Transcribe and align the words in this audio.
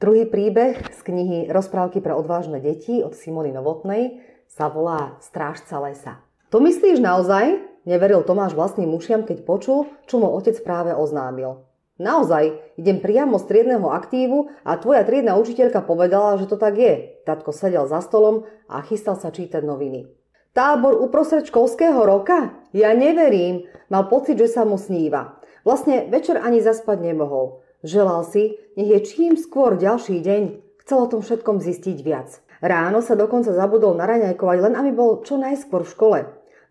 Druhý 0.00 0.24
príbeh 0.24 0.80
z 0.96 1.00
knihy 1.04 1.52
Rozprávky 1.52 2.00
pre 2.00 2.16
odvážne 2.16 2.56
deti 2.56 3.04
od 3.04 3.12
Simony 3.12 3.52
Novotnej 3.52 4.24
sa 4.48 4.72
volá 4.72 5.20
Strážca 5.20 5.76
lesa. 5.76 6.24
To 6.48 6.56
myslíš 6.56 7.04
naozaj? 7.04 7.60
Neveril 7.84 8.24
Tomáš 8.24 8.56
vlastným 8.56 8.96
ušiam, 8.96 9.28
keď 9.28 9.44
počul, 9.44 9.92
čo 10.08 10.16
mu 10.16 10.32
otec 10.32 10.56
práve 10.64 10.96
oznámil. 10.96 11.68
Naozaj, 12.00 12.80
idem 12.80 12.96
priamo 12.96 13.36
z 13.36 13.44
triedného 13.44 13.92
aktívu 13.92 14.48
a 14.64 14.80
tvoja 14.80 15.04
triedna 15.04 15.36
učiteľka 15.36 15.84
povedala, 15.84 16.40
že 16.40 16.48
to 16.48 16.56
tak 16.56 16.80
je. 16.80 17.20
Tatko 17.28 17.52
sedel 17.52 17.84
za 17.84 18.00
stolom 18.00 18.48
a 18.72 18.80
chystal 18.80 19.20
sa 19.20 19.28
čítať 19.28 19.60
noviny. 19.60 20.08
Tábor 20.56 20.96
uprostred 20.96 21.44
školského 21.44 22.00
roka? 22.08 22.56
Ja 22.72 22.96
neverím. 22.96 23.68
Mal 23.92 24.08
pocit, 24.08 24.40
že 24.40 24.48
sa 24.48 24.64
mu 24.64 24.80
sníva. 24.80 25.36
Vlastne 25.60 26.08
večer 26.08 26.40
ani 26.40 26.64
zaspať 26.64 27.04
nemohol. 27.04 27.60
Želal 27.80 28.28
si, 28.28 28.60
nech 28.76 28.92
je 28.92 29.00
čím 29.08 29.40
skôr 29.40 29.80
ďalší 29.80 30.20
deň. 30.20 30.42
Chcel 30.84 30.98
o 31.00 31.10
tom 31.10 31.24
všetkom 31.24 31.64
zistiť 31.64 31.98
viac. 32.04 32.44
Ráno 32.60 33.00
sa 33.00 33.16
dokonca 33.16 33.56
zabudol 33.56 33.96
naraňajkovať, 33.96 34.58
len 34.60 34.74
aby 34.76 34.92
bol 34.92 35.24
čo 35.24 35.40
najskôr 35.40 35.88
v 35.88 35.92
škole. 35.96 36.18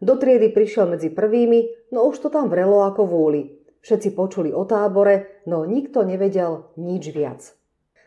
Do 0.06 0.22
triedy 0.22 0.54
prišiel 0.54 0.86
medzi 0.86 1.10
prvými, 1.10 1.90
no 1.90 2.06
už 2.06 2.22
to 2.22 2.30
tam 2.30 2.46
vrelo 2.54 2.86
ako 2.86 3.10
vúli. 3.10 3.58
Všetci 3.82 4.14
počuli 4.14 4.54
o 4.54 4.70
tábore, 4.70 5.42
no 5.50 5.66
nikto 5.66 6.06
nevedel 6.06 6.70
nič 6.78 7.10
viac. 7.10 7.42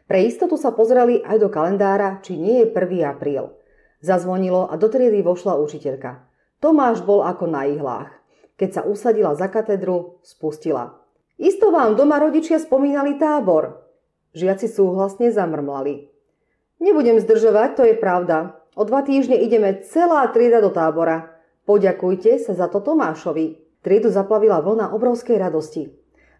Pre 0.06 0.18
istotu 0.22 0.54
sa 0.54 0.70
pozreli 0.70 1.26
aj 1.26 1.42
do 1.42 1.50
kalendára, 1.50 2.22
či 2.22 2.38
nie 2.38 2.62
je 2.62 2.70
1. 2.70 3.02
apríl. 3.02 3.50
Zazvonilo 3.98 4.70
a 4.70 4.78
do 4.78 4.86
triedy 4.86 5.26
vošla 5.26 5.58
učiteľka. 5.58 6.22
Tomáš 6.62 7.02
bol 7.02 7.26
ako 7.26 7.50
na 7.50 7.66
ihlách. 7.66 8.14
Keď 8.54 8.70
sa 8.70 8.82
usadila 8.86 9.34
za 9.34 9.50
katedru, 9.50 10.22
spustila. 10.22 11.01
Isto 11.42 11.74
vám 11.74 11.98
doma 11.98 12.22
rodičia 12.22 12.62
spomínali 12.62 13.18
tábor. 13.18 13.82
Žiaci 14.30 14.70
súhlasne 14.70 15.34
zamrmlali. 15.34 16.06
Nebudem 16.78 17.18
zdržovať, 17.18 17.70
to 17.74 17.82
je 17.82 17.98
pravda. 17.98 18.62
O 18.78 18.86
dva 18.86 19.02
týždne 19.02 19.34
ideme 19.42 19.82
celá 19.82 20.22
trieda 20.30 20.62
do 20.62 20.70
tábora. 20.70 21.34
Poďakujte 21.66 22.38
sa 22.38 22.54
za 22.54 22.70
to 22.70 22.78
Tomášovi. 22.78 23.58
Triedu 23.82 24.14
zaplavila 24.14 24.62
vlna 24.62 24.94
obrovskej 24.94 25.34
radosti. 25.34 25.90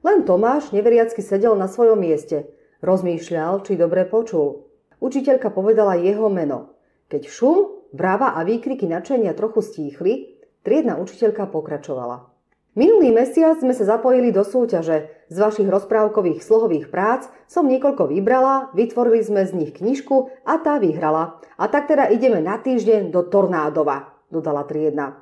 Len 0.07 0.23
Tomáš 0.23 0.71
neveriacky 0.71 1.19
sedel 1.19 1.59
na 1.59 1.67
svojom 1.67 1.99
mieste. 1.99 2.47
Rozmýšľal, 2.87 3.67
či 3.67 3.75
dobre 3.75 4.07
počul. 4.07 4.71
Učiteľka 5.03 5.51
povedala 5.51 5.99
jeho 5.99 6.31
meno. 6.31 6.79
Keď 7.11 7.27
šum, 7.27 7.91
bráva 7.91 8.39
a 8.39 8.47
výkriky 8.47 8.87
načenia 8.87 9.35
trochu 9.35 9.67
stíchli, 9.67 10.39
triedna 10.63 10.95
učiteľka 11.03 11.51
pokračovala. 11.51 12.32
Minulý 12.73 13.13
mesiac 13.13 13.61
sme 13.61 13.77
sa 13.77 13.85
zapojili 13.85 14.33
do 14.33 14.41
súťaže. 14.49 15.13
Z 15.29 15.37
vašich 15.37 15.69
rozprávkových 15.69 16.41
slohových 16.41 16.89
prác 16.89 17.29
som 17.45 17.69
niekoľko 17.69 18.09
vybrala, 18.09 18.73
vytvorili 18.73 19.21
sme 19.21 19.45
z 19.45 19.53
nich 19.53 19.73
knižku 19.77 20.33
a 20.49 20.57
tá 20.57 20.81
vyhrala. 20.81 21.37
A 21.61 21.69
tak 21.69 21.93
teda 21.93 22.09
ideme 22.09 22.41
na 22.41 22.57
týždeň 22.57 23.13
do 23.13 23.29
Tornádova, 23.29 24.17
dodala 24.33 24.65
triedna. 24.65 25.21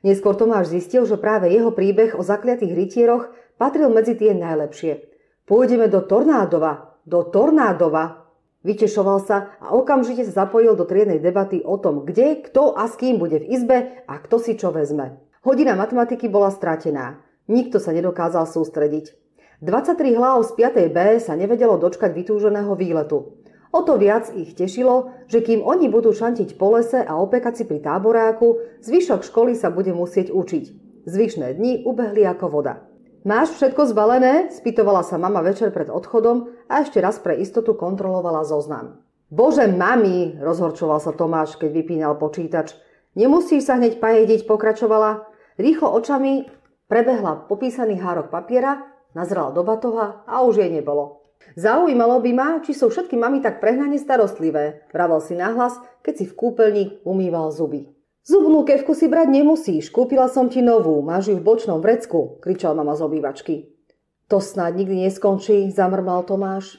Neskôr 0.00 0.32
Tomáš 0.32 0.72
zistil, 0.72 1.04
že 1.04 1.20
práve 1.20 1.52
jeho 1.52 1.76
príbeh 1.76 2.16
o 2.16 2.24
zakliatých 2.24 2.72
rytieroch 2.72 3.36
patril 3.60 3.92
medzi 3.92 4.16
tie 4.16 4.32
najlepšie. 4.32 5.04
Pôjdeme 5.44 5.92
do 5.92 6.00
Tornádova, 6.00 7.04
do 7.04 7.20
Tornádova. 7.28 8.32
Vytešoval 8.64 9.28
sa 9.28 9.52
a 9.60 9.76
okamžite 9.76 10.24
sa 10.24 10.48
zapojil 10.48 10.72
do 10.72 10.88
triednej 10.88 11.20
debaty 11.20 11.60
o 11.68 11.76
tom, 11.76 12.08
kde, 12.08 12.48
kto 12.48 12.72
a 12.72 12.88
s 12.88 12.96
kým 12.96 13.20
bude 13.20 13.44
v 13.44 13.48
izbe 13.60 13.76
a 14.08 14.14
kto 14.24 14.40
si 14.40 14.56
čo 14.56 14.72
vezme. 14.72 15.27
Hodina 15.46 15.78
matematiky 15.78 16.26
bola 16.26 16.50
stratená. 16.50 17.22
Nikto 17.46 17.78
sa 17.78 17.94
nedokázal 17.94 18.50
sústrediť. 18.50 19.14
23 19.62 20.18
hlav 20.18 20.42
z 20.42 20.50
5. 20.54 20.90
B 20.90 20.98
sa 21.22 21.38
nevedelo 21.38 21.78
dočkať 21.78 22.10
vytúženého 22.10 22.74
výletu. 22.74 23.38
O 23.70 23.80
to 23.86 24.00
viac 24.00 24.32
ich 24.34 24.58
tešilo, 24.58 25.14
že 25.30 25.44
kým 25.44 25.62
oni 25.62 25.86
budú 25.86 26.10
šantiť 26.10 26.58
po 26.58 26.74
lese 26.74 26.98
a 27.04 27.14
opekať 27.20 27.62
si 27.62 27.64
pri 27.68 27.78
táboráku, 27.84 28.58
zvyšok 28.82 29.22
školy 29.28 29.54
sa 29.54 29.70
bude 29.70 29.94
musieť 29.94 30.34
učiť. 30.34 30.64
Zvyšné 31.06 31.54
dni 31.54 31.86
ubehli 31.86 32.26
ako 32.26 32.46
voda. 32.50 32.82
Máš 33.22 33.54
všetko 33.60 33.92
zbalené? 33.94 34.50
spýtovala 34.50 35.06
sa 35.06 35.20
mama 35.20 35.44
večer 35.44 35.70
pred 35.70 35.86
odchodom 35.92 36.50
a 36.66 36.82
ešte 36.82 36.98
raz 36.98 37.20
pre 37.22 37.36
istotu 37.38 37.78
kontrolovala 37.78 38.42
zoznam. 38.42 39.04
Bože, 39.28 39.68
mami, 39.68 40.40
rozhorčoval 40.40 40.98
sa 41.04 41.12
Tomáš, 41.12 41.60
keď 41.60 41.70
vypínal 41.70 42.16
počítač. 42.16 42.72
Nemusíš 43.18 43.66
sa 43.66 43.82
hneď 43.82 43.98
pajediť, 43.98 44.46
pokračovala. 44.46 45.26
Rýchlo 45.58 45.90
očami 45.90 46.46
prebehla 46.86 47.50
popísaný 47.50 47.98
hárok 47.98 48.30
papiera, 48.30 48.86
nazrela 49.10 49.50
do 49.50 49.66
batoha 49.66 50.22
a 50.22 50.46
už 50.46 50.62
jej 50.62 50.70
nebolo. 50.70 51.26
Zaujímalo 51.58 52.22
by 52.22 52.30
ma, 52.30 52.48
či 52.62 52.78
sú 52.78 52.86
všetky 52.86 53.18
mami 53.18 53.42
tak 53.42 53.58
prehnane 53.58 53.98
starostlivé, 53.98 54.86
vravel 54.94 55.18
si 55.18 55.34
nahlas, 55.34 55.74
keď 56.06 56.14
si 56.14 56.24
v 56.30 56.36
kúpeľni 56.38 56.84
umýval 57.02 57.50
zuby. 57.50 57.90
Zubnú 58.22 58.62
kevku 58.62 58.94
si 58.94 59.10
brať 59.10 59.34
nemusíš, 59.34 59.90
kúpila 59.90 60.30
som 60.30 60.46
ti 60.46 60.62
novú, 60.62 61.02
máš 61.02 61.32
ju 61.32 61.40
v 61.40 61.46
bočnom 61.46 61.82
vrecku, 61.82 62.38
kričal 62.38 62.78
mama 62.78 62.94
z 62.94 63.02
obývačky. 63.02 63.54
To 64.28 64.38
snáď 64.38 64.84
nikdy 64.84 65.08
neskončí, 65.08 65.72
zamrmal 65.74 66.22
Tomáš. 66.22 66.78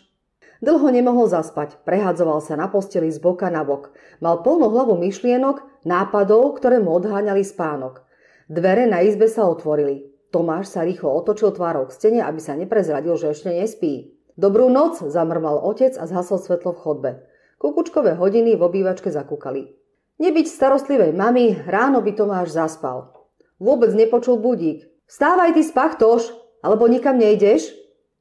Dlho 0.60 0.92
nemohol 0.92 1.26
zaspať, 1.26 1.82
prehadzoval 1.88 2.44
sa 2.44 2.60
na 2.60 2.70
posteli 2.70 3.10
z 3.10 3.18
boka 3.18 3.48
na 3.50 3.66
bok. 3.66 3.96
Mal 4.22 4.44
plnú 4.46 4.70
hlavu 4.70 5.00
myšlienok, 5.00 5.66
nápadov, 5.85 6.57
ktoré 6.59 6.79
mu 6.79 6.95
odháňali 6.95 7.44
spánok. 7.44 8.03
Dvere 8.50 8.90
na 8.90 9.06
izbe 9.06 9.29
sa 9.29 9.45
otvorili. 9.45 10.09
Tomáš 10.29 10.73
sa 10.73 10.85
rýchlo 10.85 11.09
otočil 11.13 11.53
tvárou 11.53 11.90
k 11.90 11.95
stene, 11.95 12.19
aby 12.22 12.38
sa 12.41 12.53
neprezradil, 12.57 13.17
že 13.17 13.34
ešte 13.34 13.50
nespí. 13.50 14.13
Dobrú 14.40 14.72
noc, 14.72 15.01
zamrmal 15.03 15.59
otec 15.59 15.97
a 16.00 16.06
zhasol 16.07 16.40
svetlo 16.40 16.72
v 16.73 16.81
chodbe. 16.81 17.12
Kukučkové 17.59 18.16
hodiny 18.16 18.56
v 18.56 18.63
obývačke 18.63 19.12
zakúkali. 19.12 19.75
Nebyť 20.19 20.47
starostlivej 20.47 21.12
mamy, 21.12 21.59
ráno 21.67 22.00
by 22.00 22.11
Tomáš 22.16 22.56
zaspal. 22.56 23.11
Vôbec 23.59 23.91
nepočul 23.91 24.40
budík. 24.40 24.88
Vstávaj 25.11 25.57
ty 25.57 25.61
spachtoš, 25.66 26.31
alebo 26.63 26.88
nikam 26.88 27.19
nejdeš? 27.19 27.72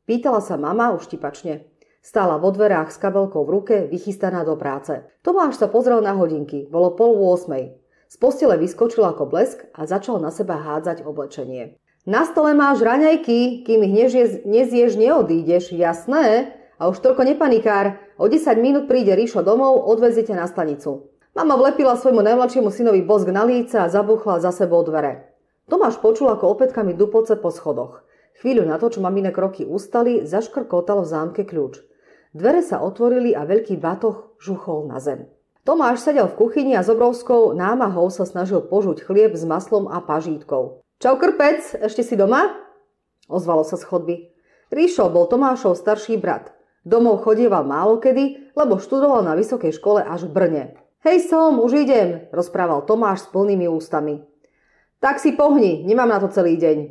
Pýtala 0.09 0.43
sa 0.43 0.59
mama 0.59 0.91
uštipačne. 0.97 1.69
Stála 1.99 2.39
vo 2.39 2.55
dverách 2.55 2.95
s 2.95 2.99
kabelkou 3.03 3.43
v 3.45 3.53
ruke, 3.53 3.77
vychystaná 3.91 4.47
do 4.47 4.55
práce. 4.55 5.03
Tomáš 5.27 5.59
sa 5.59 5.67
pozrel 5.67 5.99
na 5.99 6.15
hodinky. 6.15 6.71
Bolo 6.71 6.95
pol 6.95 7.19
8. 7.19 7.51
Z 8.09 8.17
postele 8.17 8.57
vyskočil 8.57 9.05
ako 9.05 9.29
blesk 9.29 9.69
a 9.77 9.85
začal 9.85 10.17
na 10.23 10.33
seba 10.33 10.57
hádzať 10.57 11.05
oblečenie. 11.05 11.77
Na 12.09 12.25
stole 12.25 12.57
máš 12.57 12.81
raňajky, 12.81 13.69
kým 13.69 13.85
ich 13.85 13.93
nežiez, 13.93 14.31
nezješ, 14.49 14.97
neodídeš, 14.97 15.77
jasné? 15.77 16.57
A 16.81 16.89
už 16.89 17.05
toľko 17.05 17.27
nepanikár. 17.27 18.01
O 18.17 18.31
10 18.31 18.57
minút 18.63 18.85
príde 18.89 19.13
Ríšo 19.13 19.45
domov, 19.45 19.85
odveziete 19.85 20.33
na 20.33 20.49
stanicu. 20.49 21.13
Mama 21.37 21.61
vlepila 21.61 21.99
svojmu 21.99 22.25
najmladšiemu 22.25 22.71
synovi 22.73 23.05
bosk 23.05 23.29
na 23.29 23.45
líce 23.45 23.77
a 23.77 23.91
zabuchla 23.93 24.41
za 24.41 24.55
sebou 24.55 24.81
dvere. 24.87 25.35
Tomáš 25.69 26.01
počul, 26.01 26.33
ako 26.33 26.57
opätkami 26.57 26.97
dupoce 26.97 27.37
po 27.37 27.53
schodoch. 27.53 28.01
Chvíľu 28.41 28.65
na 28.65 28.79
to, 28.79 28.89
čo 28.89 29.05
mamine 29.05 29.35
kroky 29.35 29.67
ustali, 29.67 30.25
zaškrkotal 30.25 31.05
v 31.05 31.11
zámke 31.11 31.43
kľúč. 31.45 31.88
Dvere 32.37 32.61
sa 32.61 32.85
otvorili 32.85 33.33
a 33.33 33.49
veľký 33.49 33.81
batoh 33.81 34.37
žuchol 34.37 34.89
na 34.89 35.01
zem. 35.01 35.25
Tomáš 35.65 36.05
sedel 36.05 36.29
v 36.29 36.37
kuchyni 36.37 36.73
a 36.77 36.85
s 36.85 36.89
obrovskou 36.89 37.53
námahou 37.53 38.09
sa 38.09 38.25
snažil 38.25 38.65
požuť 38.65 39.05
chlieb 39.05 39.37
s 39.37 39.45
maslom 39.45 39.89
a 39.89 40.01
pažítkou. 40.01 40.81
Čau 41.01 41.15
krpec, 41.21 41.77
ešte 41.77 42.01
si 42.01 42.17
doma? 42.17 42.57
Ozvalo 43.29 43.65
sa 43.65 43.77
z 43.77 43.85
chodby. 43.85 44.17
Ríšo 44.73 45.09
bol 45.13 45.29
Tomášov 45.29 45.77
starší 45.77 46.17
brat. 46.17 46.53
Domov 46.89 47.21
chodieval 47.25 47.69
málo 47.69 48.01
kedy, 48.01 48.57
lebo 48.57 48.81
študoval 48.81 49.21
na 49.25 49.37
vysokej 49.37 49.77
škole 49.77 50.01
až 50.01 50.25
v 50.25 50.33
Brne. 50.33 50.65
Hej 51.05 51.29
som, 51.29 51.61
už 51.61 51.85
idem, 51.85 52.33
rozprával 52.33 52.85
Tomáš 52.89 53.29
s 53.29 53.31
plnými 53.33 53.69
ústami. 53.69 54.25
Tak 54.99 55.21
si 55.21 55.37
pohni, 55.37 55.85
nemám 55.85 56.11
na 56.11 56.19
to 56.19 56.33
celý 56.33 56.57
deň. 56.57 56.91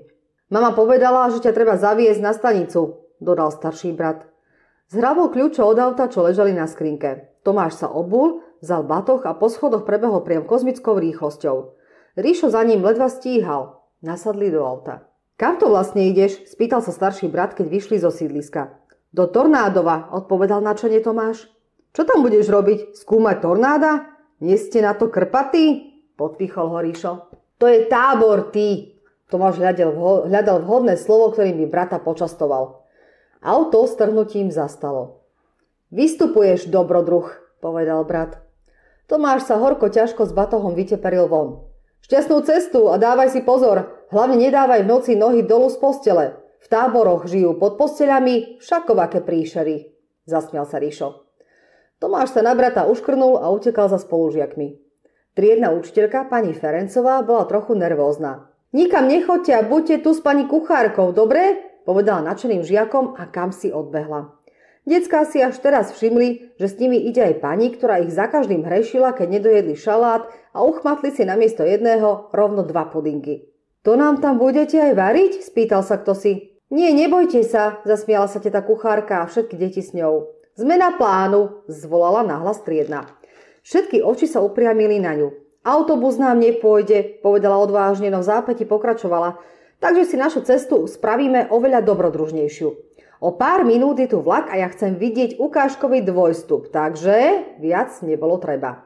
Mama 0.54 0.72
povedala, 0.72 1.28
že 1.34 1.44
ťa 1.44 1.52
treba 1.52 1.76
zaviesť 1.76 2.22
na 2.24 2.32
stanicu, 2.32 3.04
dodal 3.20 3.52
starší 3.52 3.92
brat. 3.92 4.24
Zhrabol 4.88 5.36
kľúče 5.36 5.60
od 5.60 5.76
auta, 5.84 6.08
čo 6.08 6.24
ležali 6.24 6.56
na 6.56 6.64
skrinke. 6.64 7.36
Tomáš 7.44 7.84
sa 7.84 7.92
obul, 7.92 8.40
vzal 8.64 8.88
batoh 8.88 9.20
a 9.28 9.36
po 9.36 9.52
schodoch 9.52 9.84
prebehol 9.84 10.24
priam 10.24 10.48
kozmickou 10.48 10.96
rýchlosťou. 10.96 11.76
Ríšo 12.16 12.48
za 12.48 12.64
ním 12.64 12.80
ledva 12.80 13.12
stíhal. 13.12 13.84
Nasadli 14.00 14.48
do 14.48 14.64
auta. 14.64 15.04
Kam 15.36 15.60
to 15.60 15.68
vlastne 15.68 16.08
ideš? 16.08 16.48
spýtal 16.48 16.80
sa 16.80 16.96
starší 16.96 17.28
brat, 17.28 17.52
keď 17.52 17.68
vyšli 17.68 18.00
zo 18.00 18.16
sídliska. 18.16 18.80
Do 19.12 19.28
Tornádova, 19.28 20.16
odpovedal 20.16 20.64
načene 20.64 21.04
Tomáš. 21.04 21.52
Čo 21.92 22.08
tam 22.08 22.24
budeš 22.24 22.48
robiť? 22.48 22.96
Skúmať 22.96 23.44
tornáda? 23.44 24.08
Nie 24.40 24.56
ste 24.56 24.80
na 24.80 24.96
to 24.96 25.12
krpatí? 25.12 26.00
Podpichol 26.16 26.72
ho 26.72 26.80
Ríšo. 26.80 27.14
To 27.60 27.66
je 27.68 27.92
tábor, 27.92 28.56
ty! 28.56 28.96
Tomáš 29.28 29.60
hľadal 29.60 30.64
vhodné 30.64 30.96
slovo, 30.96 31.36
ktorým 31.36 31.60
by 31.60 31.68
brata 31.68 32.00
počastoval. 32.00 32.87
Auto 33.42 33.86
strhnutím 33.86 34.50
zastalo. 34.50 35.22
Vystupuješ, 35.94 36.68
dobrodruh, 36.68 37.30
povedal 37.62 38.02
brat. 38.04 38.42
Tomáš 39.08 39.48
sa 39.48 39.56
horko 39.62 39.88
ťažko 39.88 40.28
s 40.28 40.36
batohom 40.36 40.76
vyteperil 40.76 41.32
von. 41.32 41.70
Šťastnú 42.04 42.44
cestu 42.44 42.92
a 42.92 43.00
dávaj 43.00 43.32
si 43.32 43.42
pozor, 43.46 44.08
hlavne 44.12 44.42
nedávaj 44.42 44.84
v 44.84 44.90
noci 44.90 45.12
nohy 45.16 45.46
dolu 45.46 45.72
z 45.72 45.78
postele. 45.80 46.26
V 46.60 46.68
táboroch 46.68 47.30
žijú 47.30 47.56
pod 47.56 47.80
posteľami 47.80 48.60
všakovaké 48.60 49.24
príšery. 49.24 49.96
zasmial 50.28 50.68
sa 50.68 50.82
Ríšo. 50.82 51.24
Tomáš 51.98 52.36
sa 52.36 52.42
na 52.44 52.54
brata 52.54 52.86
uškrnul 52.86 53.40
a 53.40 53.50
utekal 53.54 53.88
za 53.88 54.02
spolužiakmi. 54.02 54.78
Triedna 55.38 55.70
učiteľka, 55.72 56.28
pani 56.28 56.52
Ferencová, 56.52 57.22
bola 57.22 57.46
trochu 57.46 57.78
nervózna. 57.78 58.50
Nikam 58.74 59.08
nechoďte 59.08 59.54
a 59.54 59.62
buďte 59.64 60.04
tu 60.04 60.12
s 60.12 60.20
pani 60.20 60.50
kuchárkou, 60.50 61.14
dobre? 61.14 61.62
Povedala 61.88 62.20
nadšeným 62.28 62.68
žiakom 62.68 63.16
a 63.16 63.24
kam 63.32 63.56
si 63.56 63.72
odbehla. 63.72 64.36
Decká 64.88 65.24
si 65.28 65.40
až 65.40 65.60
teraz 65.64 65.96
všimli, 65.96 66.60
že 66.60 66.68
s 66.68 66.80
nimi 66.80 67.00
ide 67.08 67.20
aj 67.20 67.44
pani, 67.44 67.72
ktorá 67.72 68.04
ich 68.04 68.12
za 68.12 68.28
každým 68.28 68.68
hrešila, 68.68 69.16
keď 69.16 69.28
nedojedli 69.40 69.76
šalát 69.76 70.28
a 70.52 70.64
uchmatli 70.64 71.12
si 71.16 71.24
namiesto 71.24 71.64
jedného 71.64 72.32
rovno 72.36 72.64
dva 72.64 72.88
pudinky. 72.88 73.48
To 73.84 73.96
nám 73.96 74.20
tam 74.20 74.40
budete 74.40 74.80
aj 74.80 74.94
variť? 74.96 75.32
spýtal 75.48 75.84
sa 75.84 76.00
kto 76.00 76.16
si. 76.16 76.60
Nie, 76.68 76.92
nebojte 76.92 77.44
sa, 77.48 77.80
zasmiala 77.88 78.28
sa 78.28 78.44
teta 78.44 78.60
kuchárka 78.60 79.24
a 79.24 79.30
všetky 79.32 79.56
deti 79.56 79.80
s 79.80 79.96
ňou. 79.96 80.28
Zmena 80.60 80.96
plánu, 80.96 81.68
zvolala 81.72 82.24
nahlas 82.24 82.64
triedna. 82.64 83.08
Všetky 83.68 84.04
oči 84.04 84.28
sa 84.28 84.44
upriamili 84.44 85.00
na 85.00 85.16
ňu. 85.16 85.32
Autobus 85.68 86.16
nám 86.16 86.40
nepôjde, 86.40 87.20
povedala 87.20 87.60
odvážne, 87.60 88.08
no 88.08 88.24
v 88.24 88.28
zápäti 88.32 88.64
pokračovala. 88.64 89.36
Takže 89.78 90.04
si 90.10 90.16
našu 90.18 90.42
cestu 90.42 90.90
spravíme 90.90 91.54
oveľa 91.54 91.86
dobrodružnejšiu. 91.86 92.70
O 93.18 93.34
pár 93.34 93.66
minút 93.66 93.98
je 93.98 94.10
tu 94.10 94.22
vlak 94.22 94.50
a 94.50 94.62
ja 94.62 94.70
chcem 94.70 94.98
vidieť 94.98 95.42
ukážkový 95.42 96.06
dvojstup, 96.06 96.70
takže 96.70 97.50
viac 97.58 97.94
nebolo 98.06 98.38
treba. 98.38 98.86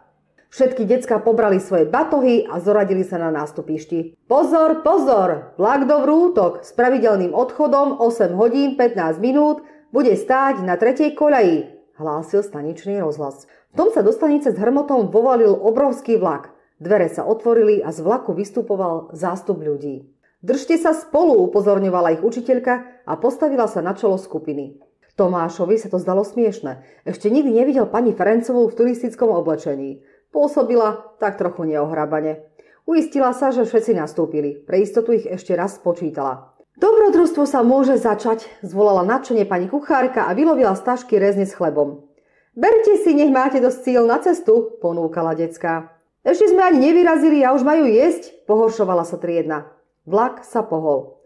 Všetky 0.51 0.83
decka 0.83 1.23
pobrali 1.23 1.63
svoje 1.63 1.87
batohy 1.87 2.43
a 2.43 2.59
zoradili 2.59 3.07
sa 3.07 3.15
na 3.15 3.31
nástupišti. 3.31 4.19
Pozor, 4.27 4.83
pozor! 4.83 5.55
Vlak 5.55 5.87
do 5.87 6.03
vrútok 6.03 6.67
s 6.67 6.75
pravidelným 6.75 7.31
odchodom 7.31 8.03
8 8.03 8.35
hodín 8.35 8.75
15 8.75 9.19
minút 9.23 9.63
bude 9.95 10.11
stáť 10.11 10.59
na 10.63 10.75
tretej 10.75 11.15
koľaji, 11.15 11.71
hlásil 11.95 12.43
staničný 12.43 12.99
rozhlas. 12.99 13.47
V 13.71 13.79
tom 13.79 13.95
sa 13.95 14.03
do 14.03 14.11
stanice 14.11 14.51
s 14.51 14.59
hrmotom 14.59 15.07
vovalil 15.07 15.55
obrovský 15.55 16.19
vlak. 16.19 16.51
Dvere 16.83 17.07
sa 17.07 17.23
otvorili 17.23 17.79
a 17.79 17.95
z 17.95 18.03
vlaku 18.03 18.35
vystupoval 18.35 19.15
zástup 19.15 19.63
ľudí. 19.63 20.03
Držte 20.41 20.73
sa 20.81 20.97
spolu, 20.97 21.37
upozorňovala 21.45 22.17
ich 22.17 22.25
učiteľka 22.25 23.05
a 23.05 23.13
postavila 23.21 23.69
sa 23.69 23.85
na 23.85 23.93
čelo 23.93 24.17
skupiny. 24.17 24.81
Tomášovi 25.13 25.77
sa 25.77 25.85
to 25.85 26.01
zdalo 26.01 26.25
smiešne. 26.25 26.81
Ešte 27.05 27.29
nikdy 27.29 27.61
nevidel 27.61 27.85
pani 27.85 28.09
Ferencovú 28.09 28.65
v 28.65 28.73
turistickom 28.73 29.29
oblečení. 29.29 30.01
Pôsobila 30.33 31.13
tak 31.21 31.37
trochu 31.37 31.69
neohrabane. 31.69 32.41
Uistila 32.89 33.29
sa, 33.37 33.53
že 33.53 33.69
všetci 33.69 33.93
nastúpili. 33.93 34.57
Pre 34.65 34.81
istotu 34.81 35.13
ich 35.13 35.29
ešte 35.29 35.53
raz 35.53 35.77
spočítala. 35.77 36.57
Dobrodružstvo 36.81 37.45
sa 37.45 37.61
môže 37.61 38.01
začať, 38.01 38.49
zvolala 38.65 39.05
nadšenie 39.05 39.45
pani 39.45 39.69
kuchárka 39.69 40.25
a 40.25 40.33
vylovila 40.33 40.73
z 40.73 40.81
tašky 40.81 41.21
rezne 41.21 41.45
s 41.45 41.53
chlebom. 41.53 42.09
Berte 42.57 42.97
si, 43.05 43.13
nech 43.13 43.29
máte 43.29 43.61
dosť 43.61 43.79
síl 43.85 44.03
na 44.09 44.17
cestu, 44.17 44.81
ponúkala 44.81 45.37
decka. 45.37 45.93
Ešte 46.25 46.49
sme 46.49 46.65
ani 46.65 46.89
nevyrazili 46.89 47.45
a 47.45 47.53
už 47.53 47.61
majú 47.61 47.85
jesť, 47.85 48.47
pohoršovala 48.49 49.05
sa 49.05 49.21
triedna. 49.21 49.69
Vlak 50.11 50.43
sa 50.43 50.67
pohol. 50.67 51.23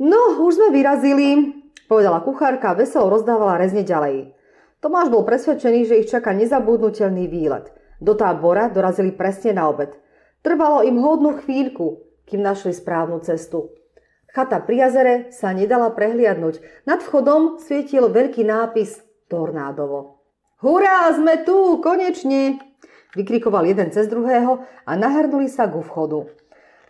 No, 0.00 0.40
už 0.40 0.56
sme 0.56 0.68
vyrazili, 0.72 1.52
povedala 1.84 2.24
kuchárka 2.24 2.72
a 2.72 2.78
veselo 2.80 3.12
rozdávala 3.12 3.60
rezne 3.60 3.84
ďalej. 3.84 4.32
Tomáš 4.80 5.12
bol 5.12 5.20
presvedčený, 5.28 5.84
že 5.84 6.00
ich 6.00 6.08
čaká 6.08 6.32
nezabudnutelný 6.32 7.28
výlet. 7.28 7.68
Do 8.00 8.16
tábora 8.16 8.72
dorazili 8.72 9.12
presne 9.12 9.52
na 9.60 9.68
obed. 9.68 9.92
Trvalo 10.40 10.80
im 10.80 10.96
hodnú 10.96 11.36
chvíľku, 11.44 12.08
kým 12.24 12.40
našli 12.40 12.72
správnu 12.72 13.20
cestu. 13.20 13.76
Chata 14.32 14.64
pri 14.64 14.88
jazere 14.88 15.14
sa 15.32 15.52
nedala 15.52 15.92
prehliadnúť. 15.92 16.88
Nad 16.88 17.04
vchodom 17.04 17.60
svietil 17.60 18.08
veľký 18.08 18.48
nápis 18.48 19.00
Tornádovo. 19.28 20.24
Hurá, 20.64 21.12
sme 21.12 21.44
tu, 21.44 21.80
konečne! 21.84 22.60
Vykrikoval 23.16 23.68
jeden 23.68 23.92
cez 23.92 24.08
druhého 24.08 24.64
a 24.84 24.92
nahrnuli 24.96 25.48
sa 25.48 25.68
ku 25.68 25.80
vchodu. 25.80 26.28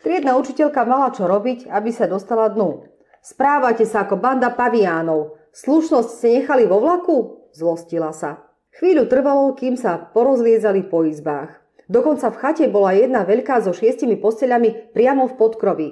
Triedna 0.06 0.38
učiteľka 0.38 0.86
mala 0.86 1.10
čo 1.10 1.26
robiť, 1.26 1.66
aby 1.66 1.90
sa 1.90 2.06
dostala 2.06 2.46
dnu. 2.46 2.86
Správate 3.26 3.82
sa 3.82 4.06
ako 4.06 4.22
banda 4.22 4.54
paviánov. 4.54 5.34
Slušnosť 5.50 6.10
ste 6.14 6.28
nechali 6.38 6.62
vo 6.62 6.78
vlaku? 6.78 7.50
Zlostila 7.50 8.14
sa. 8.14 8.38
Chvíľu 8.78 9.10
trvalo, 9.10 9.50
kým 9.58 9.74
sa 9.74 9.98
porozliezali 9.98 10.86
po 10.86 11.02
izbách. 11.02 11.58
Dokonca 11.90 12.30
v 12.30 12.38
chate 12.38 12.70
bola 12.70 12.94
jedna 12.94 13.26
veľká 13.26 13.58
so 13.66 13.74
šiestimi 13.74 14.14
posteľami 14.22 14.94
priamo 14.94 15.26
v 15.26 15.34
podkrovi. 15.34 15.88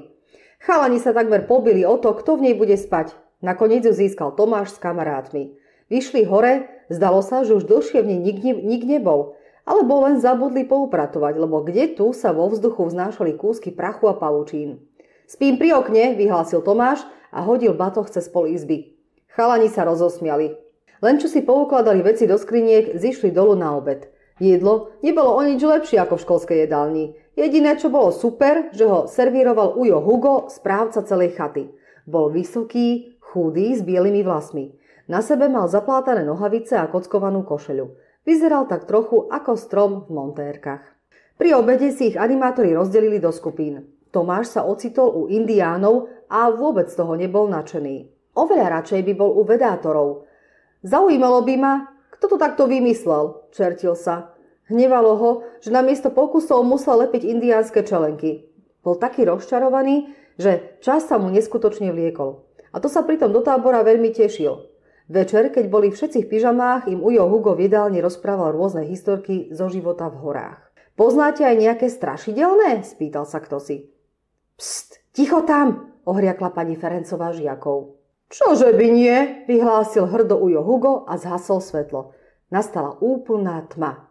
Chalani 0.62 1.02
sa 1.02 1.10
takmer 1.10 1.50
pobili 1.50 1.82
o 1.82 1.98
to, 1.98 2.14
kto 2.14 2.38
v 2.38 2.44
nej 2.46 2.54
bude 2.54 2.78
spať. 2.78 3.18
Nakoniec 3.42 3.82
ju 3.82 3.90
získal 3.90 4.38
Tomáš 4.38 4.78
s 4.78 4.82
kamarátmi. 4.82 5.58
Vyšli 5.90 6.22
hore, 6.22 6.70
zdalo 6.86 7.18
sa, 7.18 7.42
že 7.42 7.58
už 7.58 7.66
dlhšie 7.66 7.98
v 7.98 8.14
nej 8.14 8.20
nik, 8.30 8.38
nik 8.62 8.82
nebol, 8.86 9.34
alebo 9.64 10.04
len 10.04 10.20
zabudli 10.20 10.68
poupratovať, 10.68 11.34
lebo 11.40 11.64
kde 11.64 11.96
tu 11.96 12.12
sa 12.12 12.36
vo 12.36 12.52
vzduchu 12.52 12.84
vznášali 12.84 13.36
kúsky 13.36 13.72
prachu 13.72 14.12
a 14.12 14.14
pavučín. 14.16 14.84
Spím 15.24 15.56
pri 15.56 15.80
okne, 15.80 16.14
vyhlásil 16.20 16.60
Tomáš 16.60 17.00
a 17.32 17.40
hodil 17.40 17.72
batoh 17.72 18.04
cez 18.04 18.28
pol 18.28 18.52
izby. 18.52 18.92
Chalani 19.32 19.72
sa 19.72 19.88
rozosmiali. 19.88 20.54
Len 21.00 21.16
čo 21.16 21.26
si 21.26 21.42
poukladali 21.42 22.04
veci 22.04 22.28
do 22.28 22.36
skriniek, 22.36 22.94
zišli 22.96 23.32
dolu 23.32 23.56
na 23.56 23.72
obed. 23.74 24.08
Jedlo 24.38 24.94
nebolo 25.00 25.34
o 25.34 25.42
nič 25.42 25.62
lepšie 25.62 25.98
ako 26.00 26.20
v 26.20 26.24
školskej 26.28 26.58
jedálni. 26.68 27.04
Jediné, 27.34 27.74
čo 27.74 27.90
bolo 27.90 28.14
super, 28.14 28.70
že 28.70 28.86
ho 28.86 29.10
servíroval 29.10 29.74
Ujo 29.74 29.98
Hugo, 29.98 30.46
správca 30.52 31.02
celej 31.02 31.34
chaty. 31.34 31.66
Bol 32.06 32.30
vysoký, 32.30 33.18
chudý, 33.18 33.74
s 33.74 33.82
bielými 33.82 34.22
vlasmi. 34.22 34.76
Na 35.10 35.18
sebe 35.18 35.50
mal 35.50 35.66
zaplátané 35.66 36.22
nohavice 36.22 36.78
a 36.78 36.86
kockovanú 36.86 37.42
košeľu. 37.42 38.03
Vyzeral 38.24 38.64
tak 38.64 38.88
trochu 38.88 39.28
ako 39.28 39.52
strom 39.60 39.92
v 40.08 40.16
montérkach. 40.16 40.80
Pri 41.36 41.52
obede 41.52 41.92
si 41.92 42.08
ich 42.08 42.16
animátori 42.16 42.72
rozdelili 42.72 43.20
do 43.20 43.28
skupín. 43.28 43.84
Tomáš 44.08 44.56
sa 44.56 44.64
ocitol 44.64 45.12
u 45.12 45.22
indiánov 45.28 46.08
a 46.32 46.48
vôbec 46.48 46.88
toho 46.88 47.20
nebol 47.20 47.52
nadšený. 47.52 48.08
Oveľa 48.32 48.80
radšej 48.80 49.00
by 49.04 49.12
bol 49.12 49.30
u 49.36 49.42
vedátorov. 49.44 50.24
Zaujímalo 50.80 51.44
by 51.44 51.54
ma, 51.60 51.74
kto 52.16 52.34
to 52.34 52.36
takto 52.40 52.64
vymyslel, 52.64 53.50
čertil 53.52 53.92
sa. 53.92 54.32
Hnevalo 54.72 55.12
ho, 55.20 55.30
že 55.60 55.68
namiesto 55.68 56.08
pokusov 56.08 56.64
musel 56.64 57.04
lepiť 57.04 57.28
indiánske 57.28 57.84
čelenky. 57.84 58.48
Bol 58.80 58.96
taký 58.96 59.28
rozčarovaný, 59.28 60.16
že 60.40 60.80
čas 60.80 61.04
sa 61.04 61.20
mu 61.20 61.28
neskutočne 61.28 61.92
vliekol. 61.92 62.40
A 62.72 62.80
to 62.80 62.88
sa 62.88 63.04
pritom 63.04 63.30
do 63.30 63.44
tábora 63.44 63.84
veľmi 63.84 64.10
tešil. 64.16 64.73
Večer, 65.04 65.52
keď 65.52 65.68
boli 65.68 65.92
všetci 65.92 66.24
v 66.24 66.30
pyžamách, 66.32 66.88
im 66.88 67.04
Ujo 67.04 67.28
Hugo 67.28 67.52
v 67.52 67.68
jedálni 67.68 68.00
rozprával 68.00 68.56
rôzne 68.56 68.88
historky 68.88 69.52
zo 69.52 69.68
života 69.68 70.08
v 70.08 70.16
horách. 70.16 70.60
Poznáte 70.96 71.44
aj 71.44 71.56
nejaké 71.60 71.86
strašidelné? 71.92 72.80
spýtal 72.88 73.28
sa 73.28 73.44
kto 73.44 73.60
si. 73.60 73.92
Pst, 74.56 75.04
ticho 75.12 75.44
tam, 75.44 75.92
ohriakla 76.08 76.54
pani 76.56 76.72
Ferencová 76.78 77.36
žiakov. 77.36 78.00
Čože 78.32 78.72
by 78.72 78.86
nie, 78.88 79.16
vyhlásil 79.44 80.08
hrdo 80.08 80.40
Ujo 80.40 80.64
Hugo 80.64 80.94
a 81.04 81.20
zhasol 81.20 81.60
svetlo. 81.60 82.16
Nastala 82.48 82.96
úplná 83.04 83.60
tma. 83.68 84.08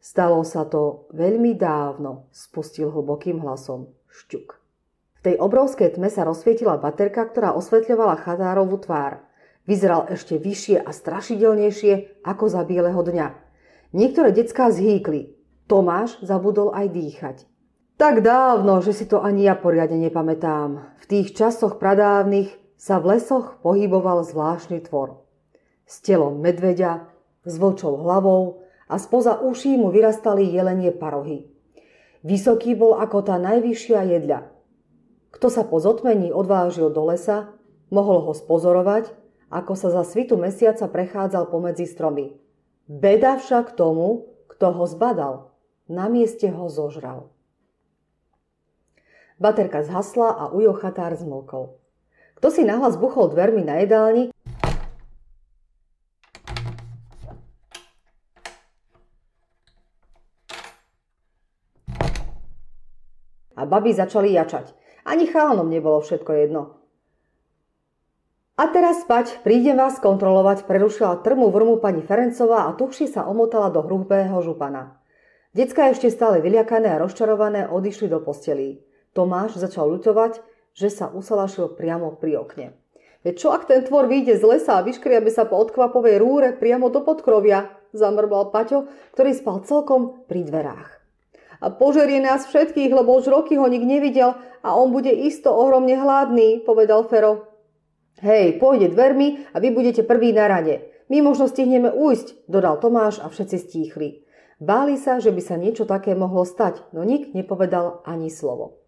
Stalo 0.00 0.40
sa 0.48 0.64
to 0.64 1.12
veľmi 1.12 1.52
dávno, 1.60 2.32
spustil 2.32 2.88
hlbokým 2.88 3.44
hlasom 3.44 3.92
šťuk. 4.08 4.56
V 5.20 5.28
tej 5.28 5.36
obrovskej 5.36 6.00
tme 6.00 6.08
sa 6.08 6.24
rozsvietila 6.24 6.80
baterka, 6.80 7.28
ktorá 7.28 7.52
osvetľovala 7.52 8.16
chatárovú 8.24 8.80
tvár. 8.80 9.20
Vyzeral 9.68 10.08
ešte 10.08 10.40
vyššie 10.40 10.80
a 10.80 10.90
strašidelnejšie 10.92 12.22
ako 12.24 12.44
za 12.48 12.62
bieleho 12.64 13.00
dňa. 13.00 13.26
Niektoré 13.92 14.32
decká 14.32 14.70
zhýkli. 14.72 15.36
Tomáš 15.66 16.18
zabudol 16.24 16.74
aj 16.74 16.86
dýchať. 16.90 17.36
Tak 18.00 18.24
dávno, 18.24 18.80
že 18.80 18.96
si 18.96 19.04
to 19.04 19.20
ani 19.20 19.44
ja 19.44 19.52
poriadne 19.52 20.00
nepamätám. 20.00 20.96
V 20.98 21.04
tých 21.04 21.36
časoch 21.36 21.76
pradávnych 21.76 22.48
sa 22.80 22.96
v 22.96 23.18
lesoch 23.18 23.60
pohyboval 23.60 24.24
zvláštny 24.24 24.80
tvor. 24.88 25.20
S 25.84 26.00
telom 26.00 26.40
medveďa, 26.40 27.12
s 27.44 27.54
vlčou 27.60 28.00
hlavou, 28.00 28.64
a 28.90 28.96
spoza 28.98 29.38
uší 29.38 29.76
mu 29.76 29.92
vyrastali 29.92 30.48
jelenie 30.48 30.90
parohy. 30.90 31.46
Vysoký 32.26 32.74
bol 32.74 32.98
ako 32.98 33.22
tá 33.22 33.36
najvyššia 33.38 34.00
jedľa. 34.18 34.50
Kto 35.30 35.46
sa 35.46 35.62
po 35.62 35.78
zotmení 35.78 36.34
odvážil 36.34 36.90
do 36.90 37.06
lesa, 37.06 37.54
mohol 37.92 38.26
ho 38.26 38.32
spozorovať, 38.34 39.12
ako 39.50 39.74
sa 39.74 39.90
za 39.90 40.06
svitu 40.06 40.38
mesiaca 40.38 40.86
prechádzal 40.86 41.50
pomedzi 41.50 41.90
stromy. 41.90 42.38
Beda 42.86 43.34
však 43.36 43.74
tomu, 43.74 44.30
kto 44.46 44.70
ho 44.70 44.86
zbadal. 44.86 45.34
Na 45.90 46.06
mieste 46.06 46.46
ho 46.54 46.70
zožral. 46.70 47.34
Baterka 49.42 49.82
zhasla 49.82 50.30
a 50.30 50.44
Ujo 50.54 50.70
chatár 50.78 51.18
zmlkol. 51.18 51.74
Kto 52.38 52.46
si 52.54 52.62
nahlas 52.62 52.94
buchol 52.94 53.34
dvermi 53.34 53.66
na 53.66 53.82
jedálni 53.82 54.30
a 63.58 63.62
baby 63.68 63.92
začali 63.92 64.32
jačať. 64.32 64.72
Ani 65.04 65.28
chalanom 65.28 65.68
nebolo 65.68 66.00
všetko 66.00 66.32
jedno. 66.32 66.79
A 68.60 68.68
teraz 68.68 69.08
spať, 69.08 69.40
prídem 69.40 69.80
vás 69.80 69.96
kontrolovať, 70.04 70.68
prerušila 70.68 71.24
trmu 71.24 71.48
vrmu 71.48 71.80
pani 71.80 72.04
Ferencová 72.04 72.68
a 72.68 72.76
tuchši 72.76 73.08
sa 73.08 73.24
omotala 73.24 73.72
do 73.72 73.80
hrubého 73.80 74.36
župana. 74.44 75.00
Decka 75.56 75.88
ešte 75.88 76.12
stále 76.12 76.44
vyliakané 76.44 76.92
a 76.92 77.00
rozčarované 77.00 77.72
odišli 77.72 78.12
do 78.12 78.20
postelí. 78.20 78.84
Tomáš 79.16 79.56
začal 79.56 79.88
ľutovať, 79.88 80.44
že 80.76 80.92
sa 80.92 81.08
usalašil 81.08 81.72
priamo 81.72 82.20
pri 82.20 82.36
okne. 82.36 82.66
Veď 83.24 83.34
čo 83.40 83.48
ak 83.48 83.64
ten 83.64 83.80
tvor 83.80 84.04
vyjde 84.04 84.36
z 84.36 84.44
lesa 84.44 84.76
a 84.76 84.84
vyškriabe 84.84 85.32
sa 85.32 85.48
po 85.48 85.56
odkvapovej 85.56 86.20
rúre 86.20 86.52
priamo 86.52 86.92
do 86.92 87.00
podkrovia, 87.00 87.72
zamrbal 87.96 88.52
Paťo, 88.52 88.92
ktorý 89.16 89.40
spal 89.40 89.64
celkom 89.64 90.28
pri 90.28 90.44
dverách. 90.44 91.00
A 91.64 91.72
požerie 91.72 92.20
nás 92.20 92.44
všetkých, 92.44 92.92
lebo 92.92 93.16
už 93.16 93.32
roky 93.32 93.56
ho 93.56 93.64
nik 93.64 93.88
nevidel 93.88 94.36
a 94.60 94.76
on 94.76 94.92
bude 94.92 95.08
isto 95.08 95.48
ohromne 95.48 95.96
hladný, 95.96 96.60
povedal 96.60 97.08
Fero. 97.08 97.49
Hej, 98.20 98.60
pôjde 98.60 98.92
dvermi 98.92 99.48
a 99.52 99.64
vy 99.64 99.72
budete 99.72 100.04
prvý 100.04 100.36
na 100.36 100.44
rade. 100.44 100.84
My 101.08 101.24
možno 101.24 101.48
stihneme 101.48 101.88
ujsť, 101.88 102.44
dodal 102.52 102.76
Tomáš 102.76 103.18
a 103.24 103.32
všetci 103.32 103.56
stíchli. 103.56 104.28
Báli 104.60 105.00
sa, 105.00 105.24
že 105.24 105.32
by 105.32 105.40
sa 105.40 105.56
niečo 105.56 105.88
také 105.88 106.12
mohlo 106.12 106.44
stať, 106.44 106.84
no 106.92 107.00
nik 107.00 107.32
nepovedal 107.32 108.04
ani 108.04 108.28
slovo. 108.28 108.84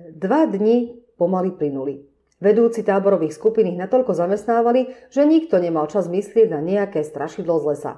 Dva 0.00 0.48
dni 0.48 0.96
pomaly 1.20 1.52
plynuli. 1.52 2.08
Vedúci 2.40 2.80
táborových 2.80 3.36
skupín 3.36 3.68
ich 3.68 3.76
natoľko 3.76 4.16
zamestnávali, 4.16 5.12
že 5.12 5.28
nikto 5.28 5.60
nemal 5.60 5.84
čas 5.92 6.08
myslieť 6.08 6.48
na 6.48 6.64
nejaké 6.64 7.04
strašidlo 7.04 7.60
z 7.60 7.64
lesa. 7.76 7.92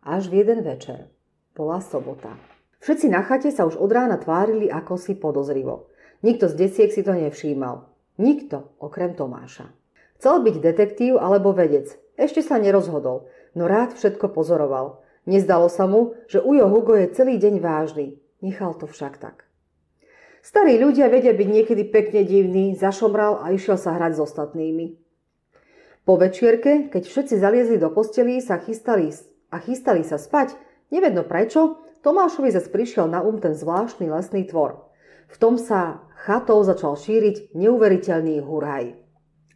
Až 0.00 0.32
v 0.32 0.40
jeden 0.40 0.64
večer. 0.64 1.12
Bola 1.52 1.84
sobota. 1.84 2.40
Všetci 2.80 3.12
na 3.12 3.20
chate 3.20 3.52
sa 3.52 3.68
už 3.68 3.76
od 3.76 3.92
rána 3.92 4.16
tvárili 4.16 4.72
ako 4.72 4.96
si 4.96 5.12
podozrivo. 5.12 5.92
Nikto 6.24 6.48
z 6.48 6.56
desiek 6.56 6.88
si 6.88 7.04
to 7.04 7.12
nevšímal. 7.12 7.84
Nikto, 8.16 8.80
okrem 8.80 9.12
Tomáša. 9.12 9.81
Chcel 10.22 10.38
byť 10.38 10.62
detektív 10.62 11.18
alebo 11.18 11.50
vedec. 11.50 11.98
Ešte 12.14 12.46
sa 12.46 12.54
nerozhodol, 12.54 13.26
no 13.58 13.66
rád 13.66 13.90
všetko 13.98 14.30
pozoroval. 14.30 15.02
Nezdalo 15.26 15.66
sa 15.66 15.90
mu, 15.90 16.14
že 16.30 16.38
Ujo 16.38 16.70
Hugo 16.70 16.94
je 16.94 17.10
celý 17.10 17.42
deň 17.42 17.58
vážny. 17.58 18.22
Nechal 18.38 18.78
to 18.78 18.86
však 18.86 19.18
tak. 19.18 19.50
Starí 20.38 20.78
ľudia 20.78 21.10
vedia 21.10 21.34
byť 21.34 21.48
niekedy 21.50 21.90
pekne 21.90 22.22
divní, 22.22 22.78
zašomral 22.78 23.42
a 23.42 23.50
išiel 23.50 23.74
sa 23.74 23.98
hrať 23.98 24.14
s 24.14 24.22
ostatnými. 24.30 24.94
Po 26.06 26.14
večierke, 26.14 26.86
keď 26.86 27.02
všetci 27.02 27.42
zaliezli 27.42 27.82
do 27.82 27.90
postelí 27.90 28.38
sa 28.38 28.62
chystali, 28.62 29.10
a 29.50 29.58
chystali 29.58 30.06
sa 30.06 30.22
spať, 30.22 30.54
nevedno 30.94 31.26
prečo, 31.26 31.82
Tomášovi 32.06 32.54
zase 32.54 32.70
prišiel 32.70 33.10
na 33.10 33.26
um 33.26 33.42
ten 33.42 33.58
zvláštny 33.58 34.06
lesný 34.06 34.46
tvor. 34.46 34.86
V 35.34 35.36
tom 35.42 35.58
sa 35.58 36.06
chatou 36.14 36.62
začal 36.62 36.94
šíriť 36.94 37.58
neuveriteľný 37.58 38.38
huraj. 38.38 39.01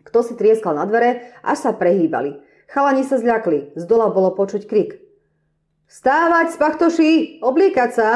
Kto 0.06 0.22
si 0.22 0.38
trieskal 0.38 0.78
na 0.78 0.86
dvere, 0.86 1.34
až 1.42 1.66
sa 1.66 1.70
prehýbali. 1.74 2.38
Chalani 2.70 3.02
sa 3.02 3.18
zľakli, 3.18 3.74
z 3.74 3.84
dola 3.90 4.10
bolo 4.10 4.30
počuť 4.34 4.64
krik. 4.70 5.02
Stávať, 5.86 6.54
spachtoši, 6.54 7.42
oblíkať 7.42 7.90
sa! 7.94 8.08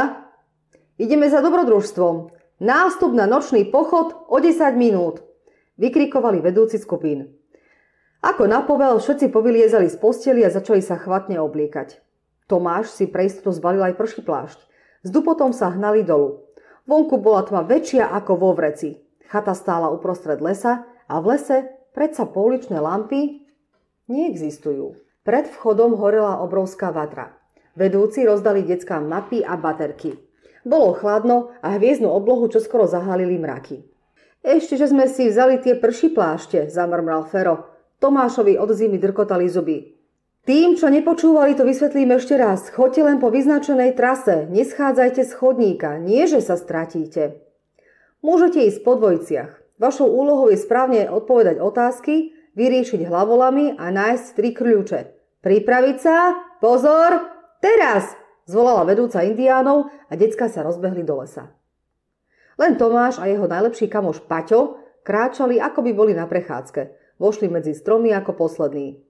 Ideme 0.99 1.31
za 1.31 1.43
dobrodružstvom. 1.43 2.35
Nástup 2.61 3.15
na 3.15 3.25
nočný 3.25 3.67
pochod 3.71 4.13
o 4.27 4.37
10 4.37 4.75
minút. 4.75 5.23
Vykrikovali 5.81 6.45
vedúci 6.45 6.77
skupín. 6.77 7.33
Ako 8.21 8.45
na 8.45 8.61
všetci 8.61 9.33
povyliezali 9.33 9.89
z 9.89 9.97
posteli 9.97 10.45
a 10.45 10.53
začali 10.53 10.85
sa 10.85 11.01
chvatne 11.01 11.41
obliekať. 11.41 12.05
Tomáš 12.45 12.93
si 12.93 13.09
pre 13.09 13.25
istotu 13.31 13.49
zbalil 13.55 13.81
aj 13.81 13.97
prší 13.97 14.21
plášť. 14.21 14.61
S 15.07 15.09
dupotom 15.09 15.57
sa 15.57 15.73
hnali 15.73 16.05
dolu. 16.05 16.45
Vonku 16.85 17.17
bola 17.17 17.49
tma 17.49 17.65
väčšia 17.65 18.13
ako 18.13 18.33
vo 18.37 18.51
vreci. 18.53 19.01
Chata 19.31 19.57
stála 19.57 19.89
uprostred 19.89 20.43
lesa 20.45 20.85
a 21.09 21.17
v 21.23 21.25
lese 21.33 21.80
Predsa 21.91 22.31
pouličné 22.31 22.79
lampy 22.79 23.43
neexistujú. 24.07 24.95
Pred 25.27 25.51
vchodom 25.53 25.99
horela 25.99 26.41
obrovská 26.41 26.95
vatra. 26.95 27.35
Vedúci 27.75 28.27
rozdali 28.27 28.67
deckám 28.67 29.07
mapy 29.07 29.43
a 29.47 29.55
baterky. 29.55 30.19
Bolo 30.67 30.93
chladno 30.93 31.55
a 31.65 31.77
hviezdnu 31.77 32.09
oblohu 32.09 32.49
čoskoro 32.49 32.85
zahalili 32.85 33.41
mraky. 33.41 33.81
Ešte, 34.41 34.81
že 34.81 34.89
sme 34.89 35.05
si 35.05 35.29
vzali 35.29 35.61
tie 35.61 35.77
prší 35.77 36.17
plášte, 36.17 36.73
zamrmral 36.73 37.29
Fero. 37.29 37.69
Tomášovi 38.01 38.57
od 38.57 38.73
zimy 38.73 38.97
drkotali 38.97 39.45
zuby. 39.53 40.01
Tým, 40.49 40.73
čo 40.81 40.89
nepočúvali, 40.89 41.53
to 41.53 41.69
vysvetlím 41.69 42.17
ešte 42.17 42.41
raz. 42.41 42.73
Choďte 42.73 43.05
len 43.05 43.21
po 43.21 43.29
vyznačenej 43.29 43.93
trase, 43.93 44.49
neschádzajte 44.49 45.29
z 45.29 45.33
chodníka, 45.37 46.01
nie 46.01 46.25
že 46.25 46.41
sa 46.41 46.57
stratíte. 46.57 47.45
Môžete 48.25 48.65
ísť 48.65 48.81
po 48.81 48.97
dvojciach. 48.97 49.60
Vašou 49.81 50.13
úlohou 50.13 50.53
je 50.53 50.61
správne 50.61 51.09
odpovedať 51.09 51.57
otázky, 51.57 52.37
vyriešiť 52.53 53.09
hlavolami 53.09 53.81
a 53.81 53.89
nájsť 53.89 54.27
tri 54.37 54.53
kľúče. 54.53 55.01
Pripraviť 55.41 55.97
sa? 55.97 56.37
Pozor! 56.61 57.25
Teraz! 57.65 58.13
Zvolala 58.45 58.85
vedúca 58.85 59.25
indiánov 59.25 59.89
a 60.11 60.13
decka 60.21 60.53
sa 60.53 60.61
rozbehli 60.61 61.01
do 61.01 61.25
lesa. 61.25 61.49
Len 62.61 62.77
Tomáš 62.77 63.17
a 63.17 63.25
jeho 63.25 63.49
najlepší 63.49 63.89
kamoš 63.89 64.21
Paťo 64.29 64.77
kráčali, 65.01 65.57
ako 65.57 65.81
by 65.81 65.93
boli 65.97 66.13
na 66.13 66.29
prechádzke. 66.29 67.17
Vošli 67.17 67.49
medzi 67.49 67.73
stromy 67.73 68.13
ako 68.13 68.37
poslední. 68.37 69.01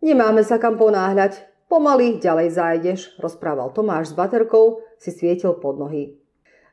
Nemáme 0.00 0.40
sa 0.40 0.56
kam 0.56 0.80
ponáhľať. 0.80 1.44
Pomaly 1.68 2.22
ďalej 2.22 2.48
zájdeš, 2.56 3.00
rozprával 3.20 3.74
Tomáš 3.74 4.14
s 4.14 4.16
baterkou, 4.16 4.80
si 4.96 5.12
svietil 5.12 5.58
pod 5.60 5.76
nohy. 5.76 6.16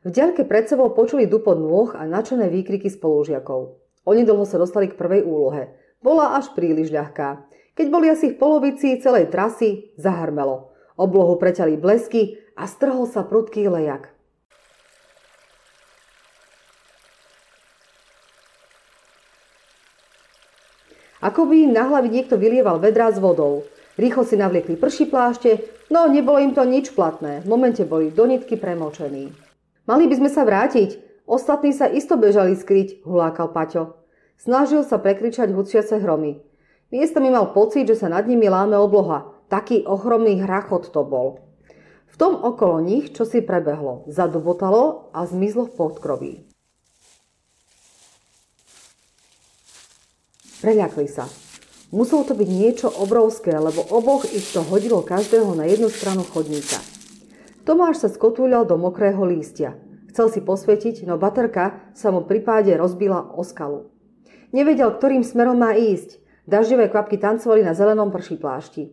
V 0.04 0.12
ďalke 0.12 0.44
pred 0.44 0.68
sebou 0.68 0.92
počuli 0.92 1.32
dupot 1.32 1.56
nôh 1.56 1.96
a 1.96 2.04
načené 2.04 2.52
výkriky 2.52 2.92
spolužiakov. 2.92 3.80
Oni 4.04 4.28
dlho 4.28 4.44
sa 4.44 4.60
dostali 4.60 4.92
k 4.92 5.00
prvej 5.00 5.24
úlohe. 5.24 5.72
Bola 6.04 6.36
až 6.36 6.52
príliš 6.52 6.92
ľahká. 6.92 7.48
Keď 7.80 7.88
boli 7.88 8.12
asi 8.12 8.36
v 8.36 8.40
polovici 8.40 9.00
celej 9.00 9.32
trasy, 9.32 9.96
zahrmelo. 9.96 10.76
Oblohu 11.00 11.40
preťali 11.40 11.80
blesky 11.80 12.36
a 12.60 12.68
strhol 12.68 13.08
sa 13.08 13.24
prudký 13.24 13.72
lejak. 13.72 14.12
Ako 21.24 21.48
by 21.48 21.56
im 21.64 21.72
na 21.72 21.88
hlavy 21.88 22.12
niekto 22.12 22.36
vylieval 22.36 22.84
vedrá 22.84 23.08
s 23.08 23.24
vodou. 23.24 23.64
Rýchlo 23.96 24.28
si 24.28 24.36
navliekli 24.36 24.76
prší 24.76 25.08
plášte, 25.08 25.64
no 25.88 26.12
nebolo 26.12 26.44
im 26.44 26.52
to 26.52 26.68
nič 26.68 26.92
platné. 26.92 27.40
V 27.40 27.48
momente 27.48 27.88
boli 27.88 28.12
do 28.12 28.28
nitky 28.28 28.60
premočení. 28.60 29.53
Mali 29.84 30.08
by 30.08 30.16
sme 30.16 30.30
sa 30.32 30.48
vrátiť. 30.48 30.96
Ostatní 31.28 31.76
sa 31.76 31.92
isto 31.92 32.16
bežali 32.16 32.56
skryť, 32.56 33.04
hulákal 33.04 33.52
Paťo. 33.52 34.00
Snažil 34.40 34.84
sa 34.84 35.00
prekričať 35.00 35.52
hučiace 35.52 36.00
hromy. 36.00 36.40
mi 36.92 37.30
mal 37.32 37.52
pocit, 37.56 37.88
že 37.88 38.00
sa 38.00 38.08
nad 38.12 38.28
nimi 38.28 38.48
láme 38.48 38.76
obloha. 38.80 39.32
Taký 39.52 39.84
ohromný 39.88 40.40
hrachot 40.44 40.92
to 40.92 41.04
bol. 41.04 41.44
V 42.14 42.16
tom 42.16 42.38
okolo 42.38 42.80
nich 42.80 43.12
čo 43.12 43.26
si 43.26 43.42
prebehlo, 43.42 44.06
zadubotalo 44.06 45.10
a 45.12 45.26
zmizlo 45.26 45.66
v 45.66 45.74
podkroví. 45.74 46.34
Preľakli 50.64 51.12
sa. 51.12 51.28
Muselo 51.92 52.24
to 52.24 52.34
byť 52.34 52.50
niečo 52.50 52.88
obrovské, 52.88 53.52
lebo 53.52 53.84
oboch 53.92 54.24
ich 54.32 54.48
to 54.56 54.64
hodilo 54.64 55.04
každého 55.04 55.54
na 55.60 55.68
jednu 55.68 55.92
stranu 55.92 56.24
chodníka. 56.24 56.93
Tomáš 57.64 58.04
sa 58.04 58.10
skotúľal 58.12 58.68
do 58.68 58.76
mokrého 58.76 59.24
lístia. 59.24 59.80
Chcel 60.12 60.28
si 60.28 60.40
posvietiť, 60.44 61.08
no 61.08 61.16
baterka 61.16 61.80
sa 61.96 62.12
mu 62.12 62.28
pri 62.28 62.44
páde 62.44 62.76
rozbila 62.76 63.32
o 63.34 63.42
skalu. 63.42 63.88
Nevedel, 64.52 64.92
ktorým 64.92 65.24
smerom 65.24 65.56
má 65.56 65.72
ísť. 65.72 66.20
Daždivé 66.44 66.92
kvapky 66.92 67.16
tancovali 67.16 67.64
na 67.64 67.72
zelenom 67.72 68.12
prší 68.12 68.36
plášti. 68.36 68.92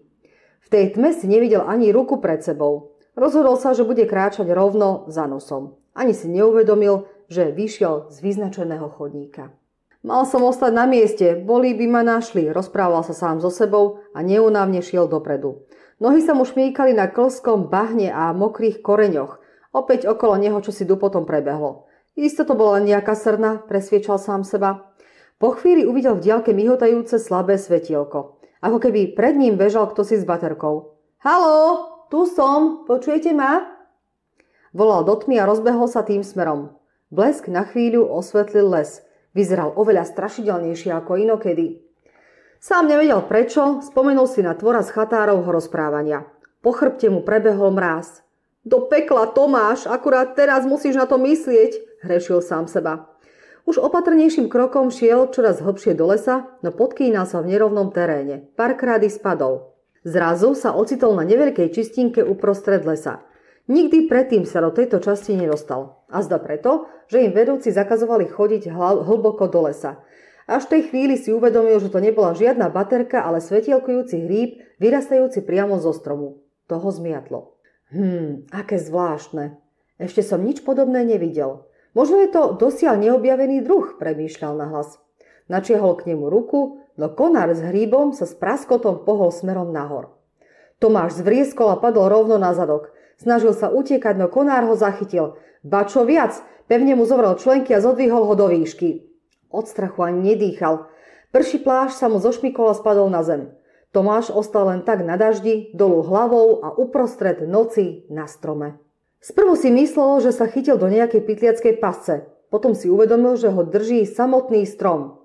V 0.62 0.68
tej 0.70 0.94
tme 0.94 1.10
si 1.10 1.26
nevidel 1.26 1.66
ani 1.66 1.90
ruku 1.90 2.22
pred 2.22 2.46
sebou. 2.46 2.94
Rozhodol 3.18 3.58
sa, 3.58 3.74
že 3.74 3.82
bude 3.82 4.06
kráčať 4.06 4.46
rovno 4.54 5.10
za 5.10 5.26
nosom. 5.26 5.74
Ani 5.90 6.14
si 6.14 6.30
neuvedomil, 6.30 7.10
že 7.26 7.50
vyšiel 7.50 8.06
z 8.14 8.16
vyznačeného 8.22 8.86
chodníka. 8.86 9.50
Mal 10.06 10.24
som 10.24 10.46
ostať 10.46 10.72
na 10.72 10.86
mieste, 10.86 11.36
boli 11.36 11.74
by 11.74 11.86
ma 11.90 12.02
našli, 12.06 12.48
rozprával 12.48 13.04
sa 13.04 13.12
sám 13.12 13.42
so 13.42 13.50
sebou 13.50 14.00
a 14.16 14.22
neunávne 14.24 14.80
šiel 14.80 15.10
dopredu. 15.10 15.66
Nohy 16.00 16.24
sa 16.24 16.32
mu 16.32 16.48
šmíkali 16.48 16.96
na 16.96 17.12
klskom 17.12 17.68
bahne 17.68 18.08
a 18.08 18.32
mokrých 18.32 18.80
koreňoch. 18.80 19.36
Opäť 19.76 20.08
okolo 20.08 20.40
neho 20.40 20.56
čo 20.64 20.72
si 20.72 20.88
dupotom 20.88 21.28
prebehlo. 21.28 21.84
Isto 22.16 22.48
to 22.48 22.56
bola 22.56 22.80
nejaká 22.80 23.12
srna, 23.12 23.68
presviečal 23.68 24.16
sám 24.16 24.42
seba. 24.48 24.96
Po 25.36 25.52
chvíli 25.52 25.84
uvidel 25.84 26.16
v 26.16 26.24
diaľke 26.24 26.56
myhotajúce 26.56 27.20
slabé 27.20 27.60
svetielko. 27.60 28.40
Ako 28.64 28.80
keby 28.80 29.12
pred 29.12 29.36
ním 29.36 29.60
bežal 29.60 29.92
kto 29.92 30.00
si 30.00 30.16
s 30.16 30.24
baterkou. 30.24 30.96
Halo, 31.20 31.84
tu 32.08 32.24
som, 32.24 32.88
počujete 32.88 33.36
ma? 33.36 33.68
Volal 34.72 35.04
do 35.04 35.20
tmy 35.20 35.36
a 35.36 35.44
rozbehol 35.44 35.84
sa 35.84 36.00
tým 36.00 36.24
smerom. 36.24 36.80
Blesk 37.12 37.52
na 37.52 37.68
chvíľu 37.68 38.08
osvetlil 38.08 38.72
les. 38.72 39.04
Vyzeral 39.36 39.76
oveľa 39.76 40.08
strašidelnejšie 40.08 40.96
ako 40.96 41.20
inokedy. 41.20 41.89
Sám 42.60 42.92
nevedel 42.92 43.24
prečo, 43.24 43.80
spomenul 43.80 44.28
si 44.28 44.44
na 44.44 44.52
tvora 44.52 44.84
z 44.84 44.92
chatárovho 44.92 45.48
rozprávania. 45.48 46.28
Po 46.60 46.76
chrbte 46.76 47.08
mu 47.08 47.24
prebehol 47.24 47.72
mráz. 47.72 48.20
Do 48.68 48.84
pekla, 48.84 49.32
Tomáš, 49.32 49.88
akurát 49.88 50.36
teraz 50.36 50.68
musíš 50.68 51.00
na 51.00 51.08
to 51.08 51.16
myslieť, 51.16 52.04
hrešil 52.04 52.44
sám 52.44 52.68
seba. 52.68 53.16
Už 53.64 53.80
opatrnejším 53.80 54.52
krokom 54.52 54.92
šiel 54.92 55.32
čoraz 55.32 55.64
hlbšie 55.64 55.96
do 55.96 56.12
lesa, 56.12 56.52
no 56.60 56.68
podkýnal 56.68 57.24
sa 57.24 57.40
v 57.40 57.56
nerovnom 57.56 57.96
teréne. 57.96 58.52
Párkrát 58.60 59.00
spadol. 59.08 59.72
Zrazu 60.04 60.52
sa 60.52 60.76
ocitol 60.76 61.16
na 61.16 61.24
neveľkej 61.24 61.72
čistinke 61.72 62.20
uprostred 62.20 62.84
lesa. 62.84 63.24
Nikdy 63.72 64.04
predtým 64.04 64.44
sa 64.44 64.60
do 64.60 64.68
tejto 64.68 65.00
časti 65.00 65.32
nedostal. 65.32 66.04
A 66.12 66.20
zda 66.20 66.36
preto, 66.36 66.92
že 67.08 67.24
im 67.24 67.32
vedúci 67.32 67.72
zakazovali 67.72 68.28
chodiť 68.28 68.68
hlboko 69.08 69.48
do 69.48 69.64
lesa. 69.64 70.04
Až 70.50 70.66
v 70.66 70.72
tej 70.74 70.82
chvíli 70.90 71.14
si 71.14 71.30
uvedomil, 71.30 71.78
že 71.78 71.94
to 71.94 72.02
nebola 72.02 72.34
žiadna 72.34 72.74
baterka, 72.74 73.22
ale 73.22 73.38
svetielkujúci 73.38 74.18
hríb, 74.26 74.58
vyrastajúci 74.82 75.46
priamo 75.46 75.78
zo 75.78 75.94
stromu. 75.94 76.42
To 76.66 76.82
ho 76.82 76.90
zmiatlo. 76.90 77.54
Hmm, 77.94 78.50
aké 78.50 78.82
zvláštne. 78.82 79.62
Ešte 80.02 80.26
som 80.26 80.42
nič 80.42 80.66
podobné 80.66 81.06
nevidel. 81.06 81.70
Možno 81.94 82.18
je 82.18 82.34
to 82.34 82.58
dosiaľ 82.58 82.98
neobjavený 82.98 83.62
druh, 83.62 83.94
premýšľal 84.02 84.58
nahlas. 84.58 84.98
Načiehol 85.46 85.94
k 85.94 86.10
nemu 86.14 86.26
ruku, 86.26 86.82
no 86.98 87.06
konár 87.14 87.54
s 87.54 87.62
hríbom 87.62 88.10
sa 88.10 88.26
s 88.26 88.34
praskotom 88.34 89.06
pohol 89.06 89.30
smerom 89.30 89.70
nahor. 89.70 90.18
Tomáš 90.82 91.22
zvrieskol 91.22 91.70
a 91.70 91.78
padol 91.78 92.10
rovno 92.10 92.42
na 92.42 92.58
zadok. 92.58 92.90
Snažil 93.22 93.54
sa 93.54 93.70
utiekať, 93.70 94.18
no 94.18 94.26
konár 94.26 94.66
ho 94.66 94.74
zachytil. 94.74 95.38
Ba 95.62 95.86
čo 95.86 96.02
viac, 96.02 96.42
pevne 96.66 96.98
mu 96.98 97.06
zovrel 97.06 97.38
členky 97.38 97.70
a 97.70 97.78
zodvihol 97.78 98.26
ho 98.26 98.34
do 98.34 98.50
výšky. 98.50 99.09
Od 99.50 99.66
strachu 99.66 100.06
ani 100.06 100.34
nedýchal. 100.34 100.86
Prší 101.34 101.62
plášť 101.62 101.94
sa 101.94 102.06
mu 102.06 102.22
zošmikol 102.22 102.70
a 102.70 102.78
spadol 102.78 103.10
na 103.10 103.26
zem. 103.26 103.50
Tomáš 103.90 104.30
ostal 104.30 104.70
len 104.70 104.86
tak 104.86 105.02
na 105.02 105.18
daždi, 105.18 105.74
dolu 105.74 106.06
hlavou 106.06 106.62
a 106.62 106.70
uprostred 106.70 107.42
noci 107.42 108.06
na 108.06 108.30
strome. 108.30 108.78
Sprvu 109.18 109.58
si 109.58 109.74
myslel, 109.74 110.22
že 110.22 110.32
sa 110.32 110.46
chytil 110.46 110.78
do 110.78 110.86
nejakej 110.86 111.26
pytliackej 111.26 111.74
pasce. 111.82 112.30
Potom 112.48 112.78
si 112.78 112.86
uvedomil, 112.86 113.34
že 113.34 113.50
ho 113.50 113.66
drží 113.66 114.06
samotný 114.06 114.64
strom. 114.64 115.20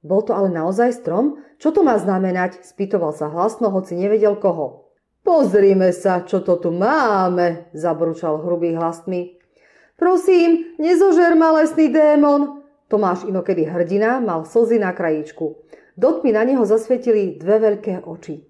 Bol 0.00 0.22
to 0.22 0.32
ale 0.32 0.48
naozaj 0.48 0.94
strom? 0.94 1.42
Čo 1.58 1.74
to 1.74 1.80
má 1.82 1.98
znamenať? 1.98 2.62
Spýtoval 2.62 3.12
sa 3.12 3.30
hlasno, 3.30 3.68
hoci 3.74 3.98
nevedel 3.98 4.38
koho. 4.38 4.90
Pozrime 5.24 5.92
sa, 5.96 6.20
čo 6.24 6.44
to 6.44 6.60
tu 6.60 6.68
máme, 6.68 7.72
zabručal 7.72 8.44
hrubý 8.44 8.76
hlasmi. 8.76 9.40
Prosím, 9.96 10.76
nezožer 10.76 11.32
ma 11.38 11.56
lesný 11.56 11.88
démon. 11.88 12.63
Tomáš 12.94 13.26
inokedy 13.26 13.66
hrdina 13.66 14.22
mal 14.22 14.46
slzy 14.46 14.78
na 14.78 14.94
krajíčku. 14.94 15.58
Do 15.98 16.08
tmy 16.22 16.30
na 16.30 16.46
neho 16.46 16.62
zasvietili 16.62 17.34
dve 17.42 17.58
veľké 17.58 18.06
oči. 18.06 18.46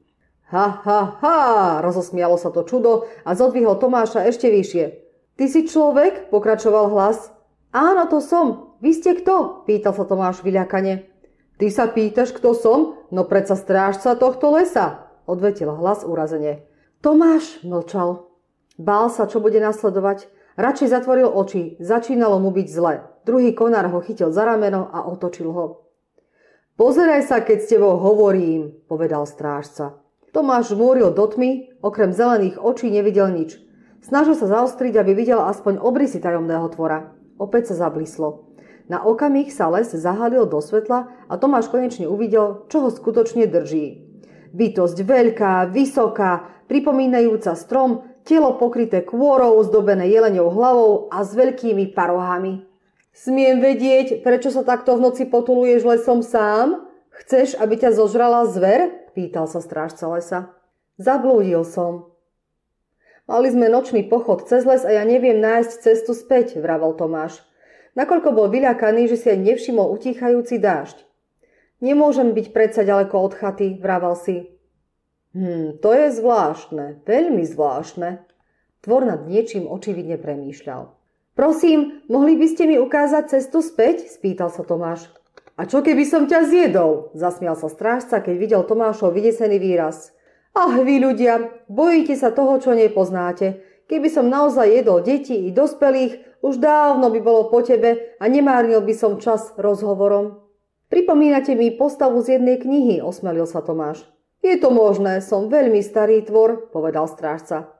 Ha, 0.52 0.84
ha, 0.84 1.00
ha, 1.24 1.38
rozosmialo 1.80 2.36
sa 2.36 2.52
to 2.52 2.68
čudo 2.68 3.08
a 3.24 3.32
zodvihol 3.32 3.80
Tomáša 3.80 4.28
ešte 4.28 4.52
vyššie. 4.52 4.84
Ty 5.40 5.44
si 5.48 5.64
človek? 5.64 6.28
pokračoval 6.28 6.92
hlas. 6.92 7.32
Áno, 7.72 8.04
to 8.04 8.20
som. 8.20 8.76
Vy 8.84 8.92
ste 8.92 9.16
kto? 9.16 9.64
pýtal 9.64 9.96
sa 9.96 10.04
Tomáš 10.04 10.44
vyľakane. 10.44 11.08
Ty 11.56 11.66
sa 11.72 11.88
pýtaš, 11.88 12.36
kto 12.36 12.52
som? 12.52 13.00
No 13.08 13.24
predsa 13.24 13.56
strážca 13.56 14.12
tohto 14.12 14.52
lesa, 14.52 15.08
odvetil 15.24 15.72
hlas 15.72 16.04
urazene. 16.04 16.68
Tomáš 17.00 17.64
mlčal. 17.64 18.28
Bál 18.76 19.08
sa, 19.08 19.24
čo 19.24 19.40
bude 19.40 19.56
nasledovať. 19.56 20.28
Radšej 20.60 20.92
zatvoril 20.92 21.32
oči. 21.32 21.80
Začínalo 21.80 22.36
mu 22.44 22.52
byť 22.52 22.68
zle. 22.68 23.13
Druhý 23.25 23.57
konár 23.57 23.88
ho 23.88 24.00
chytil 24.04 24.28
za 24.33 24.45
rameno 24.45 24.93
a 24.93 25.09
otočil 25.09 25.49
ho. 25.49 25.88
Pozeraj 26.76 27.25
sa, 27.25 27.40
keď 27.40 27.59
s 27.61 27.71
tebou 27.73 27.97
hovorím, 27.97 28.85
povedal 28.85 29.25
strážca. 29.25 29.97
Tomáš 30.35 30.75
múril 30.75 31.14
do 31.14 31.25
tmy, 31.25 31.78
okrem 31.81 32.11
zelených 32.11 32.59
očí 32.59 32.90
nevidel 32.90 33.31
nič. 33.31 33.57
Snažil 34.02 34.35
sa 34.37 34.50
zaostriť, 34.50 34.99
aby 34.99 35.14
videl 35.14 35.40
aspoň 35.40 35.81
obrysy 35.81 36.21
tajomného 36.21 36.69
tvora. 36.75 37.14
Opäť 37.40 37.73
sa 37.73 37.87
zablislo. 37.87 38.52
Na 38.90 39.00
okamih 39.00 39.49
sa 39.49 39.73
les 39.73 39.88
zahalil 39.88 40.45
do 40.45 40.61
svetla 40.61 41.09
a 41.25 41.35
Tomáš 41.40 41.73
konečne 41.73 42.04
uvidel, 42.04 42.69
čo 42.69 42.85
ho 42.85 42.90
skutočne 42.93 43.49
drží. 43.49 44.04
Bytosť 44.52 44.99
veľká, 45.00 45.73
vysoká, 45.73 46.52
pripomínajúca 46.69 47.57
strom, 47.57 48.04
telo 48.28 48.61
pokryté 48.61 49.00
kôrou, 49.00 49.57
zdobené 49.64 50.12
jeleňou 50.12 50.52
hlavou 50.52 50.93
a 51.09 51.25
s 51.25 51.33
veľkými 51.33 51.96
parohami. 51.96 52.73
Smiem 53.14 53.62
vedieť, 53.62 54.27
prečo 54.27 54.50
sa 54.50 54.66
takto 54.66 54.98
v 54.98 55.07
noci 55.07 55.22
potuluješ 55.22 55.87
lesom 55.87 56.18
sám? 56.18 56.83
Chceš, 57.14 57.55
aby 57.62 57.79
ťa 57.79 57.94
zožrala 57.94 58.42
zver? 58.50 59.05
pýtal 59.14 59.46
sa 59.46 59.62
strážca 59.62 60.11
lesa. 60.11 60.50
Zablúdil 60.98 61.62
som. 61.62 62.11
Mali 63.31 63.48
sme 63.48 63.72
nočný 63.72 64.05
pochod 64.05 64.44
cez 64.44 64.66
les 64.66 64.83
a 64.85 64.90
ja 64.90 65.07
neviem 65.07 65.38
nájsť 65.40 65.72
cestu 65.81 66.12
späť, 66.12 66.59
vravel 66.59 66.92
Tomáš. 66.98 67.40
Nakoľko 67.94 68.35
bol 68.35 68.50
vyľakaný, 68.50 69.07
že 69.07 69.16
si 69.16 69.27
aj 69.31 69.38
nevšimol 69.38 69.94
utíchajúci 69.94 70.59
dážď. 70.59 71.07
Nemôžem 71.81 72.35
byť 72.35 72.46
predsa 72.50 72.83
ďaleko 72.83 73.14
od 73.14 73.33
chaty, 73.38 73.79
vravel 73.79 74.18
si. 74.18 74.50
Hm, 75.33 75.79
to 75.79 75.94
je 75.94 76.18
zvláštne, 76.18 77.07
veľmi 77.07 77.46
zvláštne. 77.46 78.27
Tvor 78.83 79.03
nad 79.07 79.24
niečím 79.24 79.70
očividne 79.70 80.18
premýšľal. 80.18 81.04
Prosím, 81.35 82.07
mohli 82.07 82.38
by 82.38 82.47
ste 82.47 82.70
mi 82.70 82.79
ukázať 82.79 83.35
cestu 83.35 83.59
späť? 83.59 84.07
spýtal 84.07 84.55
sa 84.55 84.62
Tomáš. 84.62 85.11
A 85.59 85.66
čo 85.66 85.83
keby 85.83 86.07
som 86.07 86.31
ťa 86.31 86.47
zjedol? 86.47 87.11
Zasmial 87.14 87.59
sa 87.59 87.66
strážca, 87.66 88.23
keď 88.23 88.35
videl 88.38 88.62
Tomášov 88.62 89.11
vydesený 89.11 89.59
výraz. 89.59 90.14
Ach, 90.55 90.79
vy 90.79 91.03
ľudia, 91.03 91.66
bojíte 91.66 92.14
sa 92.14 92.31
toho, 92.31 92.62
čo 92.62 92.79
nepoznáte. 92.79 93.66
Keby 93.90 94.14
som 94.14 94.31
naozaj 94.31 94.70
jedol 94.70 95.03
deti 95.03 95.35
i 95.35 95.51
dospelých, 95.51 96.38
už 96.38 96.62
dávno 96.62 97.11
by 97.11 97.18
bolo 97.18 97.51
po 97.51 97.66
tebe 97.66 98.14
a 98.23 98.25
nemárnil 98.31 98.79
by 98.87 98.94
som 98.94 99.18
čas 99.18 99.51
rozhovorom. 99.59 100.38
Pripomínate 100.87 101.59
mi 101.59 101.75
postavu 101.75 102.23
z 102.23 102.38
jednej 102.38 102.62
knihy, 102.62 103.03
osmelil 103.03 103.51
sa 103.51 103.59
Tomáš. 103.59 104.07
Je 104.38 104.55
to 104.55 104.70
možné, 104.70 105.18
som 105.18 105.51
veľmi 105.51 105.83
starý 105.83 106.23
tvor, 106.23 106.70
povedal 106.70 107.11
strážca. 107.11 107.73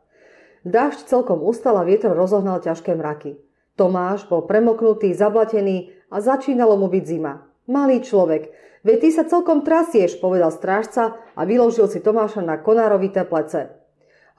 Dážď 0.65 1.13
celkom 1.13 1.45
ustal 1.45 1.77
a 1.77 1.85
vietor 1.85 2.17
rozohnal 2.17 2.57
ťažké 2.65 2.97
mraky. 2.97 3.37
Tomáš 3.77 4.25
bol 4.25 4.49
premoknutý, 4.49 5.13
zablatený 5.13 5.93
a 6.09 6.25
začínalo 6.25 6.81
mu 6.81 6.89
byť 6.89 7.05
zima. 7.05 7.45
Malý 7.69 8.01
človek, 8.01 8.49
veď 8.81 8.97
ty 8.97 9.09
sa 9.13 9.29
celkom 9.29 9.61
trasieš, 9.61 10.17
povedal 10.25 10.49
strážca 10.49 11.21
a 11.37 11.43
vyložil 11.45 11.85
si 11.93 12.01
Tomáša 12.01 12.41
na 12.41 12.57
konárovité 12.57 13.29
plece. 13.29 13.77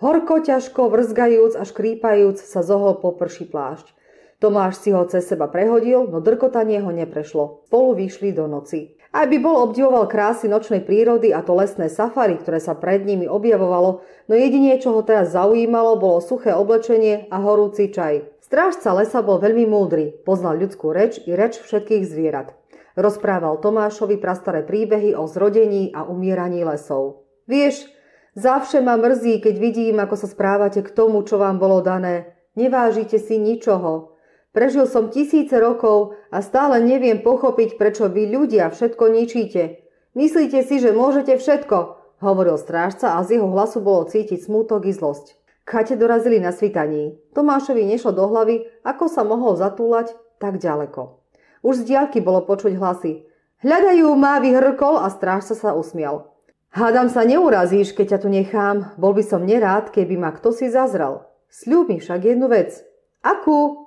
Horko, 0.01 0.41
ťažko, 0.41 0.89
vrzgajúc 0.89 1.53
a 1.55 1.63
škrípajúc 1.63 2.41
sa 2.41 2.65
zohol 2.65 2.97
po 2.97 3.13
prší 3.13 3.45
plášť. 3.45 3.93
Tomáš 4.41 4.81
si 4.81 4.91
ho 4.91 5.05
cez 5.05 5.29
seba 5.29 5.45
prehodil, 5.45 6.09
no 6.09 6.19
drkotanie 6.25 6.81
ho 6.81 6.89
neprešlo. 6.89 7.69
Spolu 7.69 8.01
vyšli 8.01 8.33
do 8.33 8.49
noci. 8.49 8.97
Aj 9.15 9.23
by 9.31 9.39
bol 9.39 9.63
obdivoval 9.63 10.11
krásy 10.11 10.51
nočnej 10.51 10.83
prírody 10.83 11.31
a 11.31 11.39
to 11.39 11.55
lesné 11.55 11.87
safari, 11.87 12.35
ktoré 12.35 12.59
sa 12.59 12.75
pred 12.75 13.07
nimi 13.07 13.31
objavovalo, 13.31 14.03
no 14.27 14.33
jedine, 14.35 14.75
čo 14.75 14.91
ho 14.91 15.07
teraz 15.07 15.31
zaujímalo, 15.31 15.95
bolo 15.95 16.19
suché 16.19 16.51
oblečenie 16.51 17.31
a 17.31 17.39
horúci 17.39 17.95
čaj. 17.95 18.27
Strážca 18.43 18.91
lesa 18.91 19.23
bol 19.23 19.39
veľmi 19.39 19.63
múdry, 19.71 20.11
poznal 20.27 20.59
ľudskú 20.59 20.91
reč 20.91 21.23
i 21.23 21.31
reč 21.31 21.63
všetkých 21.63 22.03
zvierat. 22.03 22.59
Rozprával 22.99 23.63
Tomášovi 23.63 24.19
prastaré 24.19 24.67
príbehy 24.67 25.15
o 25.15 25.31
zrodení 25.31 25.95
a 25.95 26.03
umieraní 26.03 26.67
lesov. 26.67 27.23
Vieš, 27.47 27.87
zavše 28.35 28.83
ma 28.83 28.99
mrzí, 28.99 29.39
keď 29.39 29.55
vidím, 29.63 29.95
ako 30.03 30.19
sa 30.19 30.27
správate 30.27 30.83
k 30.83 30.91
tomu, 30.91 31.23
čo 31.23 31.39
vám 31.39 31.55
bolo 31.55 31.79
dané. 31.79 32.35
Nevážite 32.59 33.15
si 33.23 33.39
ničoho. 33.39 34.14
Prežil 34.55 34.87
som 34.87 35.11
tisíce 35.11 35.51
rokov 35.59 36.15
a 36.31 36.39
stále 36.39 36.79
neviem 36.79 37.19
pochopiť, 37.19 37.75
prečo 37.75 38.07
vy 38.07 38.31
ľudia 38.31 38.71
všetko 38.71 39.11
ničíte. 39.11 39.83
Myslíte 40.15 40.63
si, 40.63 40.79
že 40.79 40.95
môžete 40.95 41.35
všetko, 41.35 41.77
hovoril 42.23 42.55
strážca 42.55 43.19
a 43.19 43.27
z 43.27 43.35
jeho 43.35 43.51
hlasu 43.51 43.83
bolo 43.83 44.07
cítiť 44.07 44.47
smútok 44.47 44.87
i 44.87 44.95
zlosť. 44.95 45.35
Chate 45.67 45.99
dorazili 45.99 46.39
na 46.39 46.55
svitaní. 46.55 47.19
Tomášovi 47.35 47.83
nešlo 47.83 48.15
do 48.15 48.31
hlavy, 48.31 48.63
ako 48.87 49.11
sa 49.11 49.27
mohol 49.27 49.59
zatúlať 49.59 50.15
tak 50.39 50.55
ďaleko. 50.63 51.19
Už 51.59 51.83
z 51.83 51.91
diaľky 51.91 52.23
bolo 52.23 52.47
počuť 52.47 52.79
hlasy. 52.79 53.27
Hľadajú 53.59 54.07
ma, 54.15 54.39
vyhrkol 54.39 55.03
a 55.03 55.11
strážca 55.11 55.57
sa 55.57 55.75
usmial. 55.75 56.31
Hádam 56.71 57.11
sa 57.11 57.27
neurazíš, 57.27 57.91
keď 57.91 58.15
ťa 58.15 58.19
tu 58.23 58.29
nechám. 58.31 58.95
Bol 58.95 59.19
by 59.19 59.23
som 59.25 59.43
nerád, 59.43 59.91
keby 59.91 60.15
ma 60.15 60.31
kto 60.31 60.55
si 60.55 60.71
zazral. 60.71 61.27
Sľub 61.51 61.91
mi 61.91 61.99
však 61.99 62.23
jednu 62.23 62.47
vec. 62.47 62.85
Akú? 63.19 63.84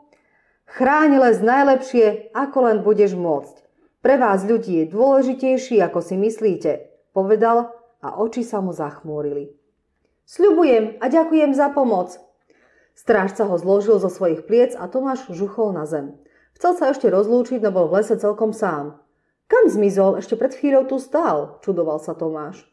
Chráň 0.68 1.16
les 1.16 1.40
najlepšie, 1.40 2.28
ako 2.36 2.58
len 2.68 2.78
budeš 2.84 3.16
môcť. 3.16 3.56
Pre 4.04 4.14
vás 4.20 4.44
ľudí 4.44 4.84
je 4.84 4.92
dôležitejší, 4.92 5.80
ako 5.80 6.04
si 6.04 6.20
myslíte, 6.20 6.92
povedal 7.16 7.72
a 8.04 8.20
oči 8.20 8.44
sa 8.44 8.60
mu 8.60 8.76
zachmúrili. 8.76 9.56
Sľubujem 10.28 11.00
a 11.00 11.08
ďakujem 11.08 11.56
za 11.56 11.72
pomoc. 11.72 12.20
Strážca 12.92 13.48
ho 13.48 13.56
zložil 13.56 13.96
zo 13.96 14.12
svojich 14.12 14.44
pliec 14.44 14.76
a 14.76 14.92
Tomáš 14.92 15.32
žuchol 15.32 15.72
na 15.72 15.88
zem. 15.88 16.20
Chcel 16.52 16.76
sa 16.76 16.92
ešte 16.92 17.08
rozlúčiť, 17.08 17.64
no 17.64 17.72
bol 17.72 17.88
v 17.88 18.04
lese 18.04 18.20
celkom 18.20 18.52
sám. 18.52 19.00
Kam 19.48 19.72
zmizol? 19.72 20.20
Ešte 20.20 20.36
pred 20.36 20.52
chvíľou 20.52 20.84
tu 20.84 21.00
stál, 21.00 21.64
čudoval 21.64 21.96
sa 21.96 22.12
Tomáš. 22.12 22.68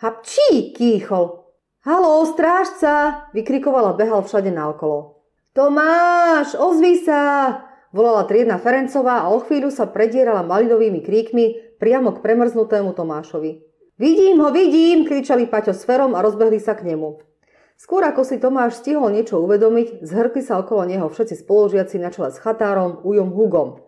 Hapčí, 0.00 0.72
kýchol. 0.72 1.44
Halo, 1.84 2.24
strážca, 2.24 3.28
vykrikoval 3.36 3.92
a 3.92 3.98
behal 3.98 4.24
všade 4.24 4.48
naokolo. 4.48 5.13
Tomáš, 5.54 6.58
ozvi 6.58 7.06
sa! 7.06 7.62
Volala 7.94 8.26
triedna 8.26 8.58
Ferencová 8.58 9.22
a 9.22 9.30
o 9.30 9.38
chvíľu 9.38 9.70
sa 9.70 9.86
predierala 9.86 10.42
malidovými 10.42 10.98
kríkmi 10.98 11.78
priamo 11.78 12.10
k 12.10 12.26
premrznutému 12.26 12.90
Tomášovi. 12.90 13.62
Vidím 13.94 14.42
ho, 14.42 14.50
vidím, 14.50 15.06
kričali 15.06 15.46
Paťo 15.46 15.70
s 15.70 15.86
Ferom 15.86 16.18
a 16.18 16.26
rozbehli 16.26 16.58
sa 16.58 16.74
k 16.74 16.90
nemu. 16.90 17.22
Skôr 17.78 18.02
ako 18.02 18.26
si 18.26 18.42
Tomáš 18.42 18.82
stihol 18.82 19.14
niečo 19.14 19.38
uvedomiť, 19.46 20.02
zhrkli 20.02 20.42
sa 20.42 20.58
okolo 20.58 20.90
neho 20.90 21.06
všetci 21.06 21.46
spolužiaci 21.46 22.02
na 22.02 22.10
čele 22.10 22.34
s 22.34 22.42
chatárom 22.42 23.06
Ujom 23.06 23.30
Hugom. 23.30 23.78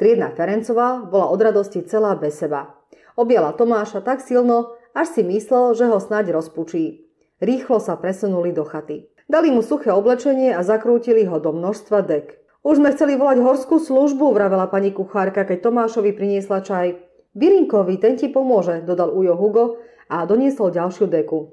Triedna 0.00 0.32
Ferencová 0.32 1.04
bola 1.04 1.28
od 1.28 1.44
radosti 1.44 1.84
celá 1.84 2.16
bez 2.16 2.40
seba. 2.40 2.80
Objala 3.20 3.52
Tomáša 3.52 4.00
tak 4.00 4.24
silno, 4.24 4.80
až 4.96 5.12
si 5.12 5.20
myslel, 5.28 5.76
že 5.76 5.92
ho 5.92 6.00
snáď 6.00 6.32
rozpučí. 6.32 7.04
Rýchlo 7.36 7.84
sa 7.84 8.00
presunuli 8.00 8.56
do 8.56 8.64
chaty. 8.64 9.11
Dali 9.30 9.54
mu 9.54 9.62
suché 9.62 9.94
oblečenie 9.94 10.50
a 10.54 10.66
zakrútili 10.66 11.22
ho 11.26 11.38
do 11.38 11.54
množstva 11.54 12.02
dek. 12.02 12.42
Už 12.62 12.78
sme 12.78 12.94
chceli 12.94 13.18
volať 13.18 13.42
horskú 13.42 13.82
službu, 13.82 14.30
vravela 14.30 14.70
pani 14.70 14.94
kuchárka, 14.94 15.42
keď 15.42 15.66
Tomášovi 15.66 16.14
priniesla 16.14 16.62
čaj. 16.62 16.94
Bilinkovi, 17.34 17.98
ten 17.98 18.14
ti 18.14 18.30
pomôže, 18.30 18.86
dodal 18.86 19.10
Ujo 19.10 19.34
Hugo 19.34 19.64
a 20.06 20.22
doniesol 20.28 20.70
ďalšiu 20.70 21.10
deku. 21.10 21.50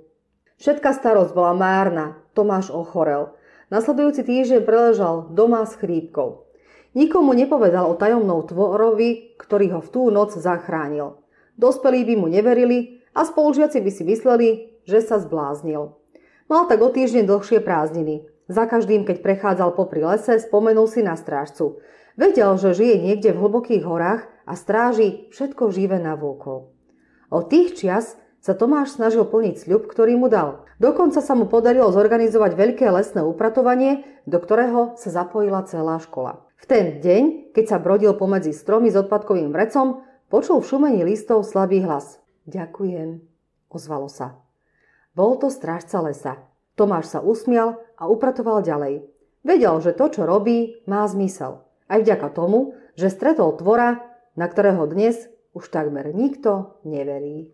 Všetká 0.59 0.91
starosť 0.91 1.31
bola 1.33 1.55
márna, 1.55 2.19
Tomáš 2.37 2.69
ochorel. 2.69 3.33
Nasledujúci 3.73 4.21
týždeň 4.25 4.61
preležal 4.65 5.29
doma 5.33 5.63
s 5.65 5.77
chrípkou. 5.77 6.49
Nikomu 6.97 7.37
nepovedal 7.37 7.85
o 7.85 7.93
tajomnou 7.93 8.41
tvorovi, 8.49 9.37
ktorý 9.37 9.77
ho 9.77 9.81
v 9.81 9.89
tú 9.93 10.01
noc 10.09 10.33
zachránil. 10.33 11.21
Dospelí 11.53 12.01
by 12.05 12.15
mu 12.17 12.27
neverili 12.27 13.05
a 13.13 13.23
spolužiaci 13.25 13.77
by 13.77 13.91
si 13.93 14.03
mysleli, 14.05 14.47
že 14.89 15.05
sa 15.05 15.21
zbláznil. 15.21 15.98
Mal 16.49 16.65
tak 16.65 16.81
o 16.81 16.89
týždeň 16.89 17.29
dlhšie 17.29 17.61
prázdniny. 17.61 18.25
Za 18.49 18.65
každým, 18.65 19.05
keď 19.05 19.21
prechádzal 19.21 19.77
popri 19.77 20.01
lese, 20.01 20.41
spomenul 20.41 20.89
si 20.89 21.05
na 21.05 21.13
strážcu. 21.13 21.77
Vedel, 22.17 22.57
že 22.57 22.73
žije 22.73 23.05
niekde 23.05 23.37
v 23.37 23.41
hlbokých 23.45 23.85
horách 23.85 24.25
a 24.49 24.57
stráži 24.57 25.29
všetko 25.29 25.69
živé 25.69 26.01
na 26.01 26.17
vôkol. 26.17 26.73
Od 27.29 27.45
tých 27.45 27.77
čias 27.77 28.17
sa 28.41 28.57
Tomáš 28.57 28.97
snažil 28.97 29.29
plniť 29.29 29.69
sľub, 29.69 29.85
ktorý 29.85 30.17
mu 30.17 30.25
dal. 30.25 30.65
Dokonca 30.81 31.21
sa 31.21 31.37
mu 31.37 31.45
podarilo 31.45 31.93
zorganizovať 31.93 32.57
veľké 32.57 32.89
lesné 32.97 33.21
upratovanie, 33.21 34.09
do 34.25 34.41
ktorého 34.41 34.97
sa 34.97 35.13
zapojila 35.13 35.69
celá 35.69 36.01
škola. 36.01 36.49
V 36.57 36.65
ten 36.65 36.97
deň, 36.97 37.53
keď 37.53 37.65
sa 37.69 37.77
brodil 37.77 38.17
pomedzi 38.17 38.57
stromy 38.57 38.89
s 38.89 38.97
odpadkovým 38.97 39.53
vrecom, 39.53 40.01
počul 40.33 40.65
v 40.65 40.69
šumení 40.73 41.05
listov 41.05 41.45
slabý 41.45 41.85
hlas. 41.85 42.17
Ďakujem, 42.49 43.21
ozvalo 43.69 44.09
sa. 44.09 44.48
Bol 45.17 45.41
to 45.41 45.49
strážca 45.49 45.99
lesa. 46.03 46.33
Tomáš 46.77 47.11
sa 47.11 47.19
usmial 47.19 47.81
a 47.99 48.07
upratoval 48.07 48.63
ďalej. 48.63 49.03
Vedel, 49.43 49.75
že 49.81 49.95
to, 49.95 50.11
čo 50.11 50.27
robí, 50.27 50.83
má 50.85 51.07
zmysel. 51.07 51.63
Aj 51.89 51.99
vďaka 51.99 52.29
tomu, 52.31 52.77
že 52.93 53.11
stretol 53.11 53.55
tvora, 53.57 54.03
na 54.37 54.45
ktorého 54.45 54.85
dnes 54.85 55.27
už 55.57 55.71
takmer 55.73 56.13
nikto 56.13 56.79
neverí. 56.85 57.51